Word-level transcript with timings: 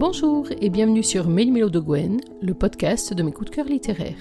Bonjour 0.00 0.46
et 0.62 0.70
bienvenue 0.70 1.02
sur 1.02 1.28
Méli 1.28 1.60
de 1.60 1.78
Gwen, 1.78 2.22
le 2.40 2.54
podcast 2.54 3.12
de 3.12 3.22
mes 3.22 3.32
coups 3.32 3.50
de 3.50 3.54
cœur 3.54 3.66
littéraires. 3.66 4.16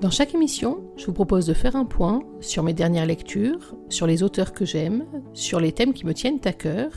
Dans 0.00 0.08
chaque 0.08 0.36
émission, 0.36 0.84
je 0.96 1.06
vous 1.06 1.12
propose 1.12 1.46
de 1.46 1.52
faire 1.52 1.74
un 1.74 1.84
point 1.84 2.22
sur 2.40 2.62
mes 2.62 2.74
dernières 2.74 3.04
lectures, 3.04 3.74
sur 3.88 4.06
les 4.06 4.22
auteurs 4.22 4.52
que 4.52 4.64
j'aime, 4.64 5.04
sur 5.34 5.58
les 5.58 5.72
thèmes 5.72 5.92
qui 5.92 6.06
me 6.06 6.14
tiennent 6.14 6.38
à 6.44 6.52
cœur, 6.52 6.92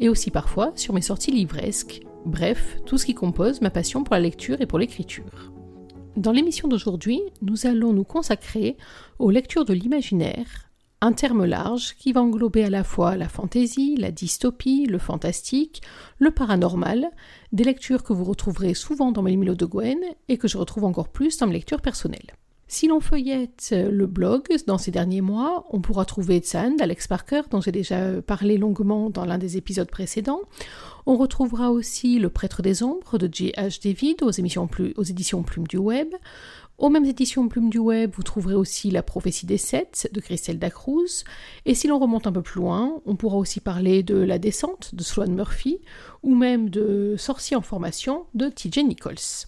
et 0.00 0.08
aussi 0.08 0.32
parfois 0.32 0.72
sur 0.74 0.92
mes 0.92 1.02
sorties 1.02 1.30
livresques, 1.30 2.00
bref, 2.26 2.78
tout 2.84 2.98
ce 2.98 3.06
qui 3.06 3.14
compose 3.14 3.60
ma 3.60 3.70
passion 3.70 4.02
pour 4.02 4.16
la 4.16 4.22
lecture 4.22 4.60
et 4.60 4.66
pour 4.66 4.80
l'écriture. 4.80 5.52
Dans 6.16 6.32
l'émission 6.32 6.66
d'aujourd'hui, 6.66 7.20
nous 7.42 7.64
allons 7.64 7.92
nous 7.92 8.02
consacrer 8.02 8.76
aux 9.20 9.30
lectures 9.30 9.64
de 9.64 9.72
l'imaginaire, 9.72 10.69
un 11.00 11.12
terme 11.12 11.44
large 11.44 11.94
qui 11.96 12.12
va 12.12 12.22
englober 12.22 12.64
à 12.64 12.70
la 12.70 12.84
fois 12.84 13.16
la 13.16 13.28
fantaisie, 13.28 13.96
la 13.96 14.10
dystopie, 14.10 14.86
le 14.86 14.98
fantastique, 14.98 15.82
le 16.18 16.30
paranormal, 16.30 17.10
des 17.52 17.64
lectures 17.64 18.02
que 18.02 18.12
vous 18.12 18.24
retrouverez 18.24 18.74
souvent 18.74 19.10
dans 19.10 19.22
mes 19.22 19.36
Milo 19.36 19.54
de 19.54 19.64
Gwen 19.64 19.98
et 20.28 20.36
que 20.36 20.48
je 20.48 20.58
retrouve 20.58 20.84
encore 20.84 21.08
plus 21.08 21.38
dans 21.38 21.46
mes 21.46 21.54
lectures 21.54 21.80
personnelles. 21.80 22.34
Si 22.70 22.86
l'on 22.86 23.00
feuillette 23.00 23.74
le 23.74 24.06
blog 24.06 24.46
dans 24.68 24.78
ces 24.78 24.92
derniers 24.92 25.22
mois, 25.22 25.64
on 25.70 25.80
pourra 25.80 26.04
trouver 26.04 26.38
Tsan 26.38 26.76
d'Alex 26.76 27.08
Parker, 27.08 27.42
dont 27.50 27.60
j'ai 27.60 27.72
déjà 27.72 28.22
parlé 28.22 28.58
longuement 28.58 29.10
dans 29.10 29.24
l'un 29.24 29.38
des 29.38 29.56
épisodes 29.56 29.90
précédents. 29.90 30.42
On 31.04 31.16
retrouvera 31.16 31.72
aussi 31.72 32.20
Le 32.20 32.28
Prêtre 32.28 32.62
des 32.62 32.84
Ombres 32.84 33.18
de 33.18 33.28
J.H. 33.32 33.82
David 33.82 34.22
aux, 34.22 34.28
aux 34.28 35.02
éditions 35.02 35.42
Plume 35.42 35.66
du 35.66 35.78
Web. 35.78 36.14
Aux 36.80 36.88
mêmes 36.88 37.04
éditions 37.04 37.46
Plume 37.46 37.68
du 37.68 37.76
Web, 37.76 38.12
vous 38.14 38.22
trouverez 38.22 38.54
aussi 38.54 38.90
La 38.90 39.02
prophétie 39.02 39.44
des 39.44 39.58
sept 39.58 40.08
de 40.14 40.18
Christelle 40.18 40.58
Dacruz. 40.58 41.24
Et 41.66 41.74
si 41.74 41.88
l'on 41.88 41.98
remonte 41.98 42.26
un 42.26 42.32
peu 42.32 42.40
plus 42.40 42.58
loin, 42.58 43.02
on 43.04 43.16
pourra 43.16 43.36
aussi 43.36 43.60
parler 43.60 44.02
de 44.02 44.16
La 44.16 44.38
descente 44.38 44.94
de 44.94 45.02
Sloane 45.02 45.34
Murphy 45.34 45.82
ou 46.22 46.34
même 46.34 46.70
de 46.70 47.16
Sorcier 47.18 47.54
en 47.54 47.60
formation 47.60 48.24
de 48.32 48.48
TJ 48.48 48.78
Nichols. 48.78 49.46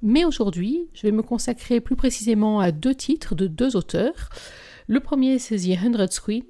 Mais 0.00 0.24
aujourd'hui, 0.24 0.86
je 0.94 1.02
vais 1.02 1.10
me 1.10 1.24
consacrer 1.24 1.80
plus 1.80 1.96
précisément 1.96 2.60
à 2.60 2.70
deux 2.70 2.94
titres 2.94 3.34
de 3.34 3.48
deux 3.48 3.74
auteurs. 3.74 4.28
Le 4.86 5.00
premier, 5.00 5.40
c'est 5.40 5.56
The 5.56 5.76
Hundred 5.84 6.10
Queen 6.24 6.44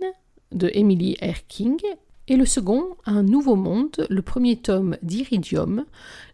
de 0.53 0.71
Emily 0.75 1.17
R. 1.23 1.47
King 1.49 1.79
et 2.29 2.37
le 2.37 2.45
second, 2.45 2.97
Un 3.07 3.23
Nouveau 3.23 3.57
Monde, 3.57 4.07
le 4.11 4.21
premier 4.21 4.57
tome 4.57 4.99
d'Iridium, 5.03 5.87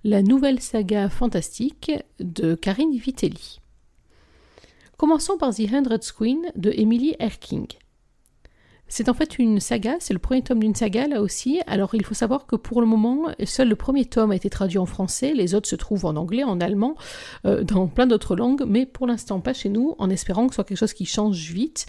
la 0.02 0.22
nouvelle 0.22 0.60
saga 0.60 1.08
fantastique 1.08 1.92
de 2.18 2.56
Karine 2.56 2.96
Vitelli. 2.96 3.59
Commençons 5.00 5.38
par 5.38 5.54
The 5.54 5.60
Hundred 5.60 6.02
Queen 6.14 6.52
de 6.56 6.70
Emily 6.76 7.16
Erking. 7.18 7.66
C'est 8.90 9.08
en 9.08 9.14
fait 9.14 9.38
une 9.38 9.60
saga, 9.60 9.94
c'est 10.00 10.12
le 10.12 10.18
premier 10.18 10.42
tome 10.42 10.58
d'une 10.58 10.74
saga 10.74 11.06
là 11.06 11.22
aussi. 11.22 11.60
Alors 11.68 11.94
il 11.94 12.04
faut 12.04 12.12
savoir 12.12 12.46
que 12.46 12.56
pour 12.56 12.80
le 12.80 12.88
moment, 12.88 13.28
seul 13.44 13.68
le 13.68 13.76
premier 13.76 14.04
tome 14.04 14.32
a 14.32 14.34
été 14.34 14.50
traduit 14.50 14.78
en 14.78 14.84
français, 14.84 15.32
les 15.32 15.54
autres 15.54 15.68
se 15.68 15.76
trouvent 15.76 16.06
en 16.06 16.16
anglais, 16.16 16.42
en 16.42 16.60
allemand, 16.60 16.96
euh, 17.46 17.62
dans 17.62 17.86
plein 17.86 18.08
d'autres 18.08 18.34
langues, 18.34 18.64
mais 18.66 18.86
pour 18.86 19.06
l'instant 19.06 19.38
pas 19.38 19.52
chez 19.52 19.68
nous, 19.68 19.94
en 19.98 20.10
espérant 20.10 20.48
que 20.48 20.52
ce 20.52 20.56
soit 20.56 20.64
quelque 20.64 20.78
chose 20.78 20.92
qui 20.92 21.06
change 21.06 21.38
vite. 21.52 21.86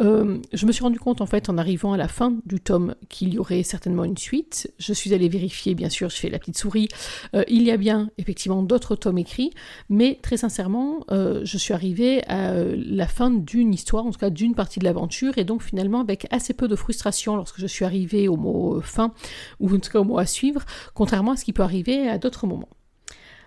Euh, 0.00 0.38
je 0.52 0.66
me 0.66 0.72
suis 0.72 0.82
rendu 0.82 0.98
compte 0.98 1.20
en 1.20 1.26
fait 1.26 1.48
en 1.48 1.56
arrivant 1.56 1.92
à 1.92 1.96
la 1.96 2.08
fin 2.08 2.34
du 2.46 2.58
tome 2.58 2.96
qu'il 3.08 3.34
y 3.34 3.38
aurait 3.38 3.62
certainement 3.62 4.02
une 4.04 4.18
suite. 4.18 4.72
Je 4.78 4.92
suis 4.92 5.14
allée 5.14 5.28
vérifier, 5.28 5.76
bien 5.76 5.88
sûr, 5.88 6.08
je 6.08 6.16
fais 6.16 6.30
la 6.30 6.40
petite 6.40 6.58
souris. 6.58 6.88
Euh, 7.36 7.44
il 7.46 7.62
y 7.62 7.70
a 7.70 7.76
bien 7.76 8.10
effectivement 8.18 8.64
d'autres 8.64 8.96
tomes 8.96 9.18
écrits, 9.18 9.52
mais 9.88 10.18
très 10.20 10.36
sincèrement, 10.36 11.04
je 11.10 11.58
suis 11.58 11.74
arrivée 11.74 12.24
à 12.28 12.54
la 12.54 13.06
fin 13.06 13.30
d'une 13.30 13.72
histoire, 13.72 14.04
en 14.04 14.10
tout 14.10 14.18
cas 14.18 14.30
d'une 14.30 14.56
partie 14.56 14.80
de 14.80 14.84
l'aventure, 14.84 15.38
et 15.38 15.44
donc 15.44 15.62
finalement 15.62 16.00
avec 16.00 16.26
assez 16.30 16.39
peu 16.54 16.68
de 16.68 16.76
frustration 16.76 17.36
lorsque 17.36 17.58
je 17.60 17.66
suis 17.66 17.84
arrivée 17.84 18.28
au 18.28 18.36
mot 18.36 18.76
euh, 18.76 18.80
fin, 18.80 19.12
ou 19.60 19.74
en 19.74 19.78
tout 19.78 19.90
cas 19.90 20.00
au 20.00 20.04
mot 20.04 20.18
à 20.18 20.26
suivre, 20.26 20.64
contrairement 20.94 21.32
à 21.32 21.36
ce 21.36 21.44
qui 21.44 21.52
peut 21.52 21.62
arriver 21.62 22.08
à 22.08 22.18
d'autres 22.18 22.46
moments. 22.46 22.68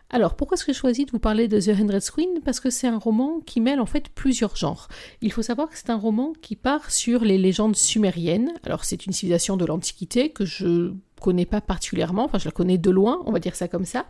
Alors, 0.10 0.36
pourquoi 0.36 0.56
est-ce 0.56 0.66
que 0.66 0.74
j'ai 0.74 0.80
choisi 0.80 1.06
de 1.06 1.12
vous 1.12 1.20
parler 1.20 1.48
de 1.48 1.60
The 1.60 1.80
Hundred 1.80 2.02
Screen 2.02 2.30
Parce 2.46 2.60
que 2.60 2.70
c'est 2.70 2.86
un 2.86 3.00
roman 3.00 3.40
qui 3.40 3.60
mêle 3.60 3.80
en 3.80 3.88
fait 3.88 4.10
plusieurs 4.10 4.56
genres. 4.56 4.88
Il 5.22 5.32
faut 5.32 5.42
savoir 5.42 5.70
que 5.70 5.76
c'est 5.76 5.90
un 5.90 5.98
roman 5.98 6.34
qui 6.40 6.56
part 6.56 6.92
sur 6.92 7.24
les 7.24 7.40
légendes 7.40 7.76
sumériennes. 7.76 8.54
Alors, 8.64 8.86
c'est 8.86 9.08
une 9.08 9.12
civilisation 9.12 9.58
de 9.58 9.66
l'Antiquité 9.66 10.30
que 10.30 10.46
je 10.46 10.94
connais 11.24 11.46
pas 11.46 11.62
particulièrement, 11.62 12.26
enfin 12.26 12.38
je 12.38 12.46
la 12.46 12.52
connais 12.52 12.78
de 12.78 12.92
loin, 12.92 13.24
on 13.26 13.32
va 13.32 13.40
dire 13.40 13.56
ça 13.56 13.70
comme 13.70 13.86
ça, 13.86 14.06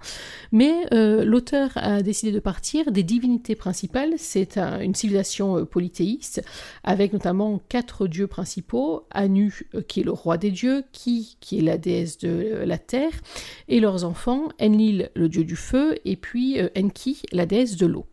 mais 0.52 0.74
euh, 0.94 1.24
l'auteur 1.24 1.70
a 1.76 2.02
décidé 2.02 2.32
de 2.32 2.40
partir 2.40 2.92
des 2.92 3.04
divinités 3.04 3.56
principales, 3.56 4.14
c'est 4.18 4.58
une 4.58 4.96
civilisation 4.96 5.60
euh, 5.60 5.66
polythéiste, 5.66 6.44
avec 6.84 7.14
notamment 7.14 7.62
quatre 7.70 8.08
dieux 8.08 8.26
principaux, 8.26 9.06
Anu 9.12 9.70
euh, 9.76 9.82
qui 9.82 10.00
est 10.00 10.04
le 10.04 10.12
roi 10.12 10.38
des 10.38 10.50
dieux, 10.50 10.84
Ki 10.92 11.38
qui 11.40 11.60
est 11.60 11.62
la 11.62 11.78
déesse 11.78 12.18
de 12.18 12.64
la 12.66 12.80
terre, 12.80 13.14
et 13.68 13.80
leurs 13.80 14.06
enfants, 14.06 14.50
Enlil 14.60 15.12
le 15.14 15.30
dieu 15.30 15.44
du 15.44 15.56
feu, 15.56 15.96
et 16.06 16.16
puis 16.16 16.58
Enki 16.76 17.22
la 17.32 17.46
déesse 17.46 17.78
de 17.78 17.86
l'eau. 17.86 18.08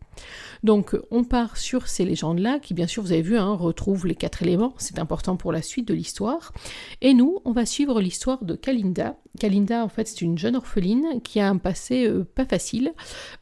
Donc 0.63 0.97
on 1.09 1.23
part 1.23 1.57
sur 1.57 1.87
ces 1.87 2.05
légendes-là, 2.05 2.59
qui 2.59 2.73
bien 2.73 2.87
sûr, 2.87 3.03
vous 3.03 3.11
avez 3.11 3.21
vu, 3.21 3.37
hein, 3.37 3.53
retrouvent 3.53 4.05
les 4.05 4.15
quatre 4.15 4.43
éléments, 4.43 4.73
c'est 4.77 4.99
important 4.99 5.35
pour 5.35 5.51
la 5.51 5.61
suite 5.61 5.87
de 5.87 5.93
l'histoire. 5.93 6.53
Et 7.01 7.13
nous, 7.13 7.39
on 7.45 7.51
va 7.51 7.65
suivre 7.65 8.01
l'histoire 8.01 8.43
de 8.43 8.55
Kalinda. 8.55 9.17
Kalinda, 9.39 9.83
en 9.83 9.89
fait, 9.89 10.07
c'est 10.07 10.21
une 10.21 10.37
jeune 10.37 10.55
orpheline 10.55 11.21
qui 11.23 11.39
a 11.39 11.49
un 11.49 11.57
passé 11.57 12.05
euh, 12.07 12.23
pas 12.23 12.45
facile. 12.45 12.93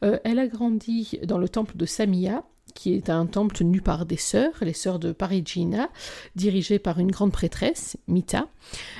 Euh, 0.04 0.18
elle 0.24 0.38
a 0.38 0.46
grandi 0.46 1.18
dans 1.24 1.38
le 1.38 1.48
temple 1.48 1.76
de 1.76 1.86
Samia, 1.86 2.44
qui 2.74 2.94
est 2.94 3.10
un 3.10 3.26
temple 3.26 3.54
tenu 3.54 3.80
par 3.80 4.06
des 4.06 4.16
sœurs, 4.16 4.52
les 4.62 4.72
sœurs 4.72 4.98
de 4.98 5.12
Parigina, 5.12 5.88
dirigées 6.36 6.78
par 6.78 6.98
une 6.98 7.10
grande 7.10 7.32
prêtresse, 7.32 7.96
Mita. 8.08 8.48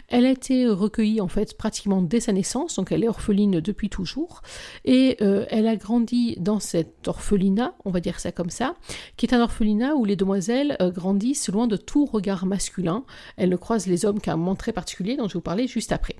Elle 0.08 0.26
a 0.26 0.30
été 0.30 0.66
recueillie 0.66 1.20
en 1.20 1.28
fait 1.28 1.56
pratiquement 1.56 2.02
dès 2.02 2.20
sa 2.20 2.32
naissance, 2.32 2.76
donc 2.76 2.92
elle 2.92 3.04
est 3.04 3.08
orpheline 3.08 3.60
depuis 3.60 3.88
toujours, 3.88 4.42
et 4.84 5.16
euh, 5.20 5.44
elle 5.50 5.66
a 5.66 5.76
grandi 5.76 6.36
dans 6.38 6.60
cet 6.60 7.08
orphelinat, 7.08 7.74
on 7.84 7.90
va 7.90 8.00
dire 8.00 8.20
ça 8.20 8.32
comme 8.32 8.50
ça, 8.50 8.74
qui 9.16 9.26
est 9.26 9.34
un 9.34 9.40
orphelinat 9.40 9.94
où 9.94 10.04
les 10.04 10.16
demoiselles 10.16 10.76
euh, 10.80 10.90
grandissent 10.90 11.48
loin 11.48 11.66
de 11.66 11.76
tout 11.76 12.04
regard 12.04 12.46
masculin. 12.46 13.04
Elles 13.36 13.50
ne 13.50 13.56
croisent 13.56 13.86
les 13.86 14.04
hommes 14.04 14.20
qu'à 14.20 14.32
un 14.32 14.36
moment 14.36 14.56
très 14.56 14.72
particulier 14.72 15.16
dont 15.16 15.28
je 15.28 15.34
vais 15.34 15.38
vous 15.38 15.42
parler 15.42 15.66
juste 15.66 15.92
après. 15.92 16.16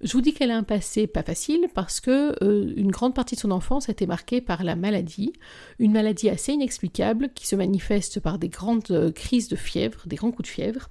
Je 0.00 0.12
vous 0.12 0.20
dis 0.20 0.32
qu'elle 0.32 0.50
a 0.50 0.56
un 0.56 0.62
passé 0.62 1.06
pas 1.06 1.22
facile 1.22 1.66
parce 1.74 2.00
que 2.00 2.34
euh, 2.42 2.72
une 2.76 2.90
grande 2.90 3.14
partie 3.14 3.34
de 3.34 3.40
son 3.40 3.50
enfance 3.50 3.88
a 3.88 3.92
été 3.92 4.06
marquée 4.06 4.40
par 4.40 4.64
la 4.64 4.76
maladie, 4.76 5.32
une 5.78 5.92
maladie 5.92 6.28
assez 6.28 6.52
inexplicable 6.52 7.30
qui 7.34 7.46
se 7.46 7.56
manifeste 7.56 8.20
par 8.20 8.38
des 8.38 8.48
grandes 8.48 8.90
euh, 8.90 9.12
crises 9.12 9.48
de 9.48 9.56
fièvre, 9.56 10.00
des 10.06 10.16
grands 10.16 10.30
coups 10.30 10.48
de 10.48 10.52
fièvre. 10.52 10.88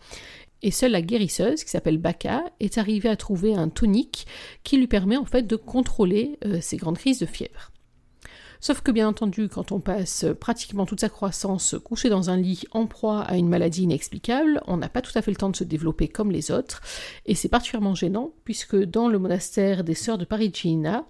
Et 0.61 0.71
seule 0.71 0.91
la 0.91 1.01
guérisseuse, 1.01 1.63
qui 1.63 1.69
s'appelle 1.69 1.97
Baka, 1.97 2.43
est 2.59 2.77
arrivée 2.77 3.09
à 3.09 3.15
trouver 3.15 3.55
un 3.55 3.69
tonique 3.69 4.27
qui 4.63 4.77
lui 4.77 4.87
permet 4.87 5.17
en 5.17 5.25
fait 5.25 5.43
de 5.43 5.55
contrôler 5.55 6.37
euh, 6.45 6.59
ces 6.61 6.77
grandes 6.77 6.97
crises 6.97 7.19
de 7.19 7.25
fièvre. 7.25 7.71
Sauf 8.61 8.81
que 8.81 8.91
bien 8.91 9.07
entendu, 9.07 9.47
quand 9.47 9.71
on 9.71 9.79
passe 9.79 10.25
pratiquement 10.37 10.85
toute 10.85 10.99
sa 10.99 11.07
croissance 11.07 11.75
couché 11.81 12.09
dans 12.09 12.29
un 12.29 12.35
lit 12.35 12.63
en 12.71 12.87
proie 12.87 13.21
à 13.21 13.37
une 13.37 13.47
maladie 13.47 13.83
inexplicable, 13.83 14.61
on 14.67 14.75
n'a 14.75 14.89
pas 14.89 15.01
tout 15.01 15.13
à 15.15 15.21
fait 15.21 15.31
le 15.31 15.37
temps 15.37 15.49
de 15.49 15.55
se 15.55 15.63
développer 15.63 16.09
comme 16.09 16.29
les 16.29 16.51
autres, 16.51 16.81
et 17.25 17.35
c'est 17.35 17.47
particulièrement 17.47 17.95
gênant 17.95 18.33
puisque 18.43 18.75
dans 18.75 19.07
le 19.07 19.17
monastère 19.17 19.85
des 19.85 19.93
sœurs 19.93 20.17
de 20.17 20.25
Parigina, 20.25 21.05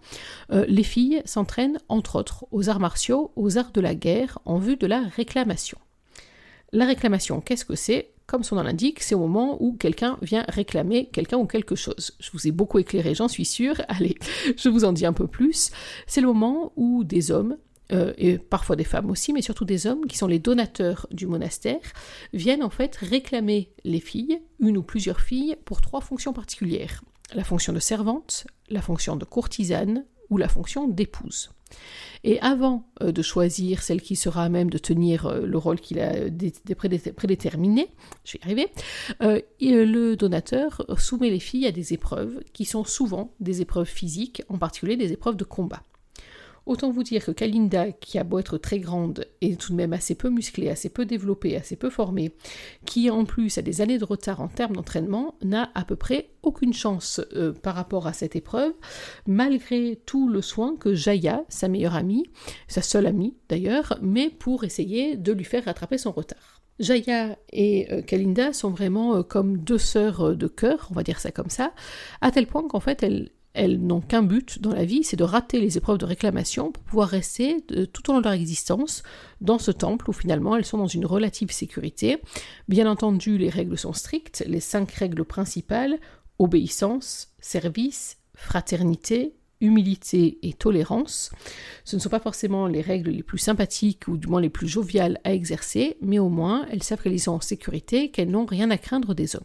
euh, 0.52 0.64
les 0.68 0.84
filles 0.84 1.24
s'entraînent 1.26 1.80
entre 1.90 2.18
autres 2.18 2.46
aux 2.52 2.70
arts 2.70 2.80
martiaux, 2.80 3.32
aux 3.36 3.58
arts 3.58 3.72
de 3.72 3.82
la 3.82 3.96
guerre 3.96 4.38
en 4.46 4.60
vue 4.60 4.78
de 4.78 4.86
la 4.86 5.02
réclamation. 5.02 5.80
La 6.72 6.86
réclamation, 6.86 7.42
qu'est-ce 7.42 7.66
que 7.66 7.76
c'est? 7.76 8.14
Comme 8.30 8.44
son 8.44 8.56
nom 8.56 8.64
l'indique, 8.64 9.02
c'est 9.02 9.16
au 9.16 9.20
moment 9.20 9.58
où 9.62 9.74
quelqu'un 9.74 10.18
vient 10.22 10.46
réclamer 10.48 11.10
quelqu'un 11.12 11.38
ou 11.38 11.48
quelque 11.48 11.76
chose. 11.76 12.12
Je 12.20 12.30
vous 12.32 12.48
ai 12.48 12.52
beaucoup 12.52 12.78
éclairé, 12.78 13.16
j'en 13.16 13.28
suis 13.28 13.46
sûre. 13.46 13.82
Allez, 13.88 14.18
je 14.56 14.70
vous 14.70 14.86
en 14.86 14.94
dis 14.94 15.06
un 15.06 15.14
peu 15.14 15.28
plus. 15.28 15.72
C'est 16.06 16.22
le 16.22 16.28
moment 16.28 16.72
où 16.76 17.04
des 17.04 17.32
hommes, 17.32 17.58
euh, 17.92 18.14
et 18.18 18.38
parfois 18.38 18.76
des 18.76 18.84
femmes 18.84 19.10
aussi, 19.10 19.34
mais 19.34 19.42
surtout 19.42 19.66
des 19.66 19.88
hommes 19.88 20.06
qui 20.06 20.18
sont 20.18 20.28
les 20.28 20.38
donateurs 20.38 21.08
du 21.10 21.26
monastère, 21.26 21.82
viennent 22.34 22.64
en 22.64 22.70
fait 22.70 22.96
réclamer 22.98 23.72
les 23.84 24.00
filles, 24.00 24.40
une 24.60 24.78
ou 24.78 24.84
plusieurs 24.84 25.22
filles, 25.22 25.56
pour 25.66 25.82
trois 25.82 26.02
fonctions 26.02 26.34
particulières. 26.34 27.02
La 27.34 27.44
fonction 27.44 27.74
de 27.74 27.80
servante, 27.80 28.46
la 28.70 28.82
fonction 28.82 29.16
de 29.16 29.26
courtisane 29.26 30.06
ou 30.30 30.38
la 30.38 30.48
fonction 30.48 30.88
d'épouse. 30.88 31.50
Et 32.24 32.40
avant 32.42 32.90
euh, 33.02 33.12
de 33.12 33.22
choisir 33.22 33.82
celle 33.82 34.02
qui 34.02 34.16
sera 34.16 34.44
à 34.44 34.50
même 34.50 34.70
de 34.70 34.78
tenir 34.78 35.28
euh, 35.28 35.46
le 35.46 35.58
rôle 35.58 35.80
qu'il 35.80 36.00
a 36.00 36.14
prédéterminé, 36.76 37.88
je 38.26 38.38
vais 38.44 38.70
y 39.60 39.74
euh, 39.74 39.86
le 39.86 40.16
donateur 40.16 40.84
soumet 40.98 41.30
les 41.30 41.40
filles 41.40 41.68
à 41.68 41.72
des 41.72 41.94
épreuves 41.94 42.42
qui 42.54 42.66
sont 42.66 42.84
souvent 42.84 43.34
des 43.40 43.62
épreuves 43.62 43.88
physiques, 43.88 44.44
en 44.50 44.58
particulier 44.58 44.98
des 44.98 45.14
épreuves 45.14 45.38
de 45.38 45.46
combat. 45.46 45.82
Autant 46.70 46.92
vous 46.92 47.02
dire 47.02 47.26
que 47.26 47.32
Kalinda, 47.32 47.92
qui 47.94 48.20
a 48.20 48.24
beau 48.24 48.38
être 48.38 48.60
très 48.60 48.78
grande, 48.78 49.26
est 49.42 49.60
tout 49.60 49.72
de 49.72 49.76
même 49.76 49.92
assez 49.92 50.14
peu 50.14 50.30
musclée, 50.30 50.70
assez 50.70 50.90
peu 50.90 51.04
développée, 51.04 51.56
assez 51.56 51.76
peu 51.76 51.90
formée, 51.90 52.32
qui 52.86 53.10
en 53.10 53.26
plus 53.26 53.58
a 53.58 53.64
des 53.64 53.82
années 53.82 53.98
de 53.98 54.06
retard 54.06 54.40
en 54.40 54.50
termes 54.50 54.76
d'entraînement, 54.76 55.34
n'a 55.42 55.72
à 55.74 55.84
peu 55.84 55.96
près 55.96 56.30
aucune 56.44 56.72
chance 56.72 57.22
euh, 57.34 57.54
par 57.54 57.74
rapport 57.74 58.06
à 58.06 58.14
cette 58.14 58.36
épreuve, 58.36 58.72
malgré 59.26 60.00
tout 60.06 60.30
le 60.30 60.44
soin 60.44 60.76
que 60.76 60.94
Jaya, 60.94 61.44
sa 61.50 61.70
meilleure 61.70 61.96
amie, 61.96 62.30
sa 62.68 62.84
seule 62.84 63.08
amie 63.08 63.34
d'ailleurs, 63.50 63.98
met 64.04 64.30
pour 64.30 64.64
essayer 64.64 65.18
de 65.18 65.32
lui 65.32 65.46
faire 65.46 65.66
rattraper 65.66 65.98
son 65.98 66.12
retard. 66.12 66.62
Jaya 66.78 67.36
et 67.52 67.92
euh, 67.92 68.04
Kalinda 68.04 68.54
sont 68.54 68.70
vraiment 68.70 69.16
euh, 69.16 69.24
comme 69.24 69.58
deux 69.58 69.80
sœurs 69.80 70.38
de 70.38 70.48
cœur, 70.48 70.88
on 70.92 70.94
va 70.94 71.02
dire 71.02 71.20
ça 71.20 71.32
comme 71.32 71.50
ça, 71.50 71.74
à 72.22 72.30
tel 72.30 72.46
point 72.46 72.68
qu'en 72.68 72.80
fait 72.80 73.02
elles, 73.02 73.32
elles 73.54 73.80
n'ont 73.80 74.02
qu'un 74.02 74.22
but 74.22 74.62
dans 74.62 74.74
la 74.74 74.86
vie, 74.86 75.04
c'est 75.04 75.18
de 75.18 75.24
rater 75.24 75.60
les 75.60 75.78
épreuves 75.78 75.98
de 75.98 76.06
réclamation 76.06 76.72
pour 76.72 76.84
pouvoir 76.84 77.10
rester 77.10 77.58
tout 77.92 78.10
au 78.10 78.14
long 78.14 78.20
de 78.20 78.26
leur 78.26 78.34
existence 78.34 79.04
dans 79.42 79.58
ce 79.58 79.72
temple 79.72 80.10
où 80.10 80.14
finalement 80.14 80.56
elles 80.56 80.66
sont 80.66 80.78
dans 80.78 80.88
une 80.88 81.06
relative 81.06 81.52
sécurité. 81.52 82.22
Bien 82.68 82.90
entendu, 82.90 83.38
les 83.38 83.50
règles 83.50 83.78
sont 83.78 83.94
strictes, 83.94 84.44
les 84.48 84.60
cinq 84.60 84.92
règles 84.92 85.26
principales, 85.26 86.00
obéissance, 86.38 87.34
service, 87.40 88.18
fraternité, 88.36 89.34
humilité 89.62 90.40
et 90.42 90.54
tolérance. 90.54 91.32
Ce 91.84 91.96
ne 91.96 92.02
sont 92.02 92.10
pas 92.10 92.20
forcément 92.20 92.68
les 92.68 92.82
règles 92.82 93.12
les 93.12 93.24
plus 93.24 93.40
sympathiques 93.40 94.08
ou 94.08 94.18
du 94.18 94.28
moins 94.28 94.42
les 94.42 94.50
plus 94.50 94.68
joviales 94.68 95.20
à 95.24 95.34
exercer, 95.34 95.98
mais 96.02 96.20
au 96.20 96.30
moins 96.30 96.66
elles 96.72 96.84
savent 96.84 97.02
qu'elles 97.02 97.20
sont 97.20 97.34
en 97.34 97.42
sécurité, 97.42 98.12
qu'elles 98.12 98.32
n'ont 98.32 98.46
rien 98.46 98.72
à 98.72 98.78
craindre 98.78 99.14
des 99.14 99.36
hommes. 99.36 99.44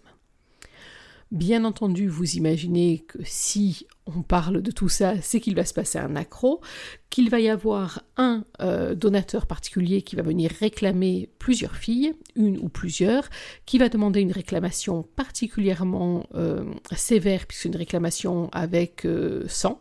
Bien 1.31 1.65
entendu, 1.65 2.06
vous 2.06 2.37
imaginez 2.37 3.05
que 3.09 3.19
si 3.25 3.87
on 4.06 4.23
parle 4.23 4.61
de 4.61 4.71
tout 4.71 4.88
ça, 4.88 5.21
c'est 5.23 5.41
qu'il 5.41 5.55
va 5.55 5.65
se 5.65 5.73
passer 5.73 5.99
un 5.99 6.15
accro, 6.17 6.61
qu'il 7.09 7.31
va 7.31 7.41
y 7.41 7.49
avoir 7.49 8.03
un 8.17 8.44
euh, 8.61 8.94
donateur 8.94 9.47
particulier 9.47 10.03
qui 10.03 10.15
va 10.15 10.23
venir 10.23 10.50
réclamer 10.61 11.31
plusieurs 11.38 11.76
filles, 11.76 12.12
une 12.37 12.59
ou 12.59 12.69
plusieurs, 12.69 13.29
qui 13.65 13.79
va 13.79 13.88
demander 13.88 14.21
une 14.21 14.32
réclamation 14.32 15.03
particulièrement 15.17 16.26
euh, 16.35 16.65
sévère, 16.94 17.47
puisque 17.47 17.65
une 17.65 17.76
réclamation 17.76 18.50
avec 18.53 19.06
euh, 19.06 19.44
sang. 19.49 19.79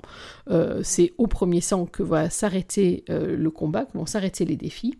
c'est 0.81 1.13
au 1.18 1.28
premier 1.28 1.62
sang 1.62 1.86
que 1.86 2.04
va 2.04 2.30
s'arrêter 2.30 3.04
le 3.07 3.50
combat, 3.51 3.86
que 3.86 3.98
vont 3.98 4.06
s'arrêter 4.06 4.45
les 4.45 4.56
défis. 4.56 4.95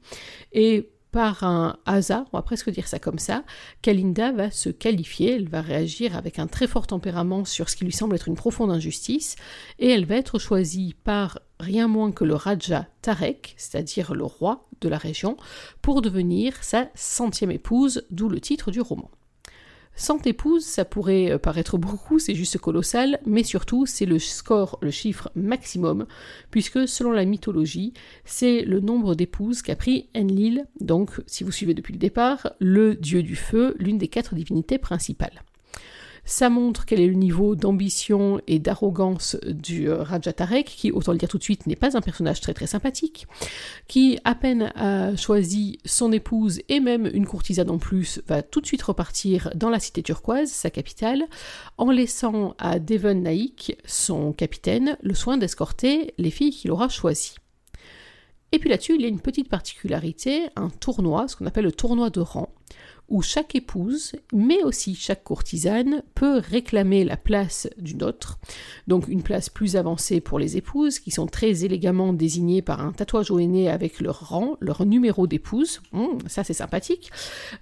Par 1.14 1.44
un 1.44 1.78
hasard, 1.86 2.26
on 2.34 2.38
va 2.38 2.42
presque 2.42 2.72
dire 2.72 2.88
ça 2.88 2.98
comme 2.98 3.20
ça, 3.20 3.44
Kalinda 3.84 4.32
va 4.32 4.50
se 4.50 4.70
qualifier, 4.70 5.36
elle 5.36 5.48
va 5.48 5.62
réagir 5.62 6.18
avec 6.18 6.40
un 6.40 6.48
très 6.48 6.66
fort 6.66 6.88
tempérament 6.88 7.46
sur 7.46 7.70
ce 7.70 7.76
qui 7.76 7.86
lui 7.86 7.94
semble 7.94 8.16
être 8.16 8.28
une 8.28 8.36
profonde 8.36 8.72
injustice, 8.72 9.36
et 9.78 9.92
elle 9.92 10.06
va 10.06 10.16
être 10.16 10.40
choisie 10.40 10.96
par 11.04 11.40
rien 11.60 11.88
moins 11.88 12.12
que 12.12 12.24
le 12.24 12.34
Raja 12.34 12.88
Tarek, 13.04 13.54
c'est-à-dire 13.58 14.16
le 14.16 14.24
roi 14.24 14.68
de 14.82 14.90
la 14.90 14.98
région, 14.98 15.38
pour 15.84 16.02
devenir 16.02 16.56
sa 16.64 16.90
centième 16.96 17.52
épouse, 17.52 18.06
d'où 18.10 18.28
le 18.28 18.42
titre 18.42 18.72
du 18.72 18.82
roman. 18.82 19.12
Cent 19.96 20.26
épouses, 20.26 20.66
ça 20.66 20.86
pourrait 20.86 21.32
euh, 21.32 21.38
paraître 21.38 21.78
beaucoup, 21.78 22.18
c'est 22.18 22.34
juste 22.34 22.58
colossal, 22.58 23.20
mais 23.26 23.44
surtout 23.44 23.86
c'est 23.86 24.06
le 24.06 24.18
score, 24.18 24.80
le 24.82 24.90
chiffre 24.90 25.30
maximum, 25.36 26.08
puisque 26.50 26.88
selon 26.88 27.12
la 27.12 27.26
mythologie, 27.26 27.94
c'est 28.26 28.62
le 28.62 28.80
nombre 28.80 29.14
d'épouses 29.14 29.62
qu'a 29.62 29.76
pris 29.76 30.10
Enlil, 30.16 30.66
donc 30.80 31.22
si 31.28 31.44
vous 31.44 31.52
suivez 31.52 31.76
depuis 31.76 31.94
le 31.94 32.00
départ, 32.00 32.54
le 32.60 32.96
dieu 32.96 33.22
du 33.22 33.36
feu, 33.36 33.76
l'une 33.78 34.00
des 34.00 34.08
quatre 34.08 34.34
divinités 34.34 34.80
principales. 34.80 35.44
Ça 36.26 36.50
montre 36.50 36.86
quel 36.86 37.02
est 37.02 37.08
le 37.08 37.14
niveau 37.16 37.56
d'ambition 37.56 38.40
et 38.48 38.60
d'arrogance 38.60 39.36
du 39.46 39.90
euh, 39.90 40.04
Raja 40.04 40.32
Tarek, 40.32 40.68
qui, 40.68 40.92
autant 40.92 41.12
le 41.12 41.18
dire 41.18 41.28
tout 41.28 41.38
de 41.38 41.44
suite, 41.44 41.68
n'est 41.68 41.76
pas 41.76 41.98
un 41.98 42.02
personnage 42.02 42.40
très 42.40 42.54
très 42.54 42.68
sympathique, 42.68 43.28
qui, 43.88 44.20
à 44.24 44.34
peine 44.34 44.72
a 44.76 45.16
choisi 45.18 45.80
son 45.84 46.12
épouse 46.12 46.62
et 46.70 46.80
même 46.80 47.10
une 47.14 47.26
courtisane 47.26 47.70
en 47.70 47.78
plus, 47.78 48.22
va 48.28 48.42
tout 48.42 48.62
de 48.62 48.66
suite 48.66 48.84
repartir 48.84 49.50
dans 49.56 49.70
la 49.70 49.80
cité 49.80 50.02
turquoise, 50.02 50.50
sa 50.50 50.70
capitale, 50.70 51.24
en 51.78 51.92
laissant 51.92 52.56
à 52.58 52.80
Devon 52.80 53.16
Naik, 53.16 53.78
son 53.86 54.32
capitaine, 54.32 54.98
le 55.02 55.14
soin 55.14 55.38
d'escorter 55.38 56.14
les 56.18 56.32
filles 56.32 56.52
qu'il 56.52 56.72
aura 56.72 56.88
choisies. 56.88 57.36
Et 58.54 58.60
puis 58.60 58.70
là-dessus, 58.70 58.94
il 58.96 59.02
y 59.02 59.06
a 59.06 59.08
une 59.08 59.20
petite 59.20 59.50
particularité, 59.50 60.48
un 60.56 60.70
tournoi, 60.70 61.28
ce 61.28 61.36
qu'on 61.36 61.48
appelle 61.48 61.66
le 61.66 61.72
tournoi 61.72 62.12
de 62.12 62.20
rang, 62.20 62.54
où 63.10 63.22
chaque 63.22 63.56
épouse, 63.56 64.14
mais 64.34 64.64
aussi 64.64 64.96
chaque 64.96 65.24
courtisane, 65.24 66.04
peut 66.16 66.40
réclamer 66.40 67.04
la 67.04 67.18
place 67.18 67.68
d'une 67.78 68.04
autre, 68.04 68.40
donc 68.88 69.08
une 69.08 69.24
place 69.24 69.50
plus 69.50 69.76
avancée 69.76 70.22
pour 70.22 70.40
les 70.40 70.58
épouses, 70.58 71.00
qui 71.00 71.12
sont 71.12 71.28
très 71.28 71.66
élégamment 71.66 72.14
désignées 72.14 72.62
par 72.62 72.82
un 72.82 72.92
tatouage 72.92 73.32
au 73.32 73.40
nez 73.40 73.70
avec 73.70 74.00
leur 74.00 74.30
rang, 74.30 74.58
leur 74.60 74.86
numéro 74.86 75.28
d'épouse, 75.28 75.82
hum, 75.92 76.18
ça 76.28 76.44
c'est 76.44 76.54
sympathique, 76.54 77.12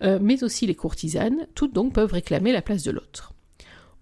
euh, 0.04 0.20
mais 0.22 0.44
aussi 0.44 0.68
les 0.68 0.76
courtisanes, 0.76 1.48
toutes 1.56 1.74
donc 1.74 1.94
peuvent 1.94 2.14
réclamer 2.14 2.52
la 2.52 2.62
place 2.62 2.84
de 2.84 2.92
l'autre. 2.92 3.34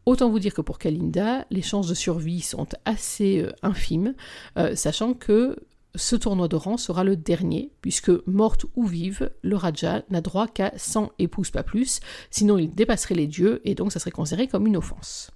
Autant 0.05 0.29
vous 0.29 0.39
dire 0.39 0.53
que 0.53 0.61
pour 0.61 0.79
Kalinda, 0.79 1.45
les 1.51 1.61
chances 1.61 1.87
de 1.87 1.93
survie 1.93 2.41
sont 2.41 2.67
assez 2.85 3.41
euh, 3.41 3.51
infimes, 3.61 4.15
euh, 4.57 4.75
sachant 4.75 5.13
que 5.13 5.55
ce 5.95 6.15
tournoi 6.15 6.47
de 6.47 6.55
rang 6.55 6.77
sera 6.77 7.03
le 7.03 7.15
dernier, 7.15 7.71
puisque 7.81 8.11
morte 8.27 8.65
ou 8.75 8.85
vive, 8.85 9.31
le 9.41 9.55
Raja 9.55 10.03
n'a 10.09 10.21
droit 10.21 10.47
qu'à 10.47 10.71
100 10.77 11.11
épouses, 11.19 11.51
pas 11.51 11.63
plus, 11.63 11.99
sinon 12.29 12.57
il 12.57 12.73
dépasserait 12.73 13.15
les 13.15 13.27
dieux, 13.27 13.61
et 13.65 13.75
donc 13.75 13.91
ça 13.91 13.99
serait 13.99 14.11
considéré 14.11 14.47
comme 14.47 14.67
une 14.67 14.77
offense. 14.77 15.31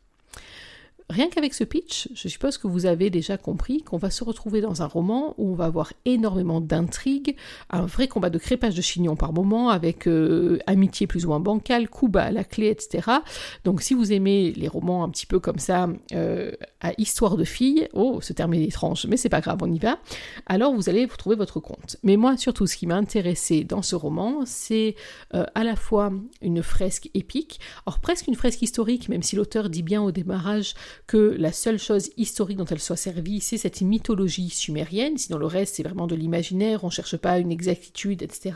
Rien 1.10 1.30
qu'avec 1.30 1.54
ce 1.54 1.64
pitch, 1.64 2.10
je 2.14 2.28
suppose 2.28 2.58
que 2.58 2.68
vous 2.68 2.86
avez 2.86 3.10
déjà 3.10 3.38
compris 3.38 3.84
qu'on 3.84 3.98
va 3.98 4.10
se 4.10 4.24
retrouver 4.24 4.62
dans 4.62 4.82
un 4.82 4.88
roman 4.88 5.34
où 5.38 5.52
on 5.52 5.56
va 5.56 5.66
avoir 5.66 5.94
énormément 6.06 6.62
d'intrigues, 6.62 7.36
un 7.70 7.86
vrai 7.86 8.08
combat 8.08 8.30
de 8.30 8.38
crépage 8.38 8.76
de 8.76 8.82
chignon 8.82 9.16
par 9.16 9.34
moment, 9.34 9.70
avec 9.70 10.08
euh, 10.08 10.60
amitié 10.66 11.08
plus 11.08 11.26
ou 11.26 11.30
moins 11.30 11.40
bancale, 11.40 11.90
coup 11.90 12.08
bas 12.08 12.24
à 12.24 12.32
la 12.32 12.44
clé, 12.44 12.68
etc. 12.70 13.10
Donc 13.66 13.82
si 13.82 13.94
vous 13.94 14.14
aimez 14.14 14.54
les 14.54 14.68
romans 14.68 15.04
un 15.04 15.10
petit 15.10 15.26
peu 15.26 15.40
comme 15.40 15.60
ça, 15.60 15.90
euh, 16.14 16.52
à 16.82 16.92
histoire 16.98 17.38
de 17.38 17.44
filles, 17.44 17.90
oh, 17.94 18.20
ce 18.22 18.34
terme 18.34 18.54
est 18.54 18.64
étrange, 18.64 19.06
mais 19.08 19.18
c'est 19.18 19.30
pas 19.30 19.42
grave, 19.42 19.60
on 19.62 19.72
y 19.72 19.80
va, 19.80 20.00
alors 20.46 20.74
vous 20.74 20.90
allez 20.90 21.06
vous 21.06 21.18
trouver 21.18 21.36
votre 21.36 21.60
compte. 21.60 21.98
Mais 22.04 22.18
moi, 22.18 22.38
surtout, 22.38 22.66
ce 22.66 22.76
qui 22.76 22.88
m'a 22.88 22.96
intéressé 22.96 23.64
dans 23.64 23.82
ce 23.82 23.96
roman, 23.96 24.44
c'est 24.46 24.96
euh, 25.34 25.46
à 25.56 25.64
la 25.64 25.76
fois 25.76 26.12
une 26.42 26.64
fresque 26.64 27.10
épique, 27.14 27.60
or 27.86 28.00
presque 28.00 28.28
une 28.28 28.36
fresque 28.36 28.62
historique, 28.62 29.10
même 29.10 29.24
si 29.24 29.36
l'auteur 29.36 29.70
dit 29.70 29.84
bien 29.84 30.02
au 30.02 30.12
démarrage 30.12 30.76
que 31.08 31.18
la 31.18 31.52
seule 31.52 31.80
chose 31.80 32.10
historique 32.18 32.58
dont 32.58 32.66
elle 32.66 32.80
soit 32.80 32.96
servie, 32.96 33.40
c'est 33.40 33.58
cette 33.58 33.82
mythologie 33.82 34.50
sumérienne, 34.50 35.18
sinon 35.18 35.38
le 35.38 35.46
reste 35.46 35.76
c'est 35.76 35.84
vraiment 35.84 36.08
de 36.08 36.16
l'imaginaire, 36.16 36.84
on 36.84 36.88
ne 36.88 36.92
cherche 36.92 37.18
pas 37.18 37.40
une 37.40 37.52
exactitude, 37.52 38.22
etc. 38.22 38.54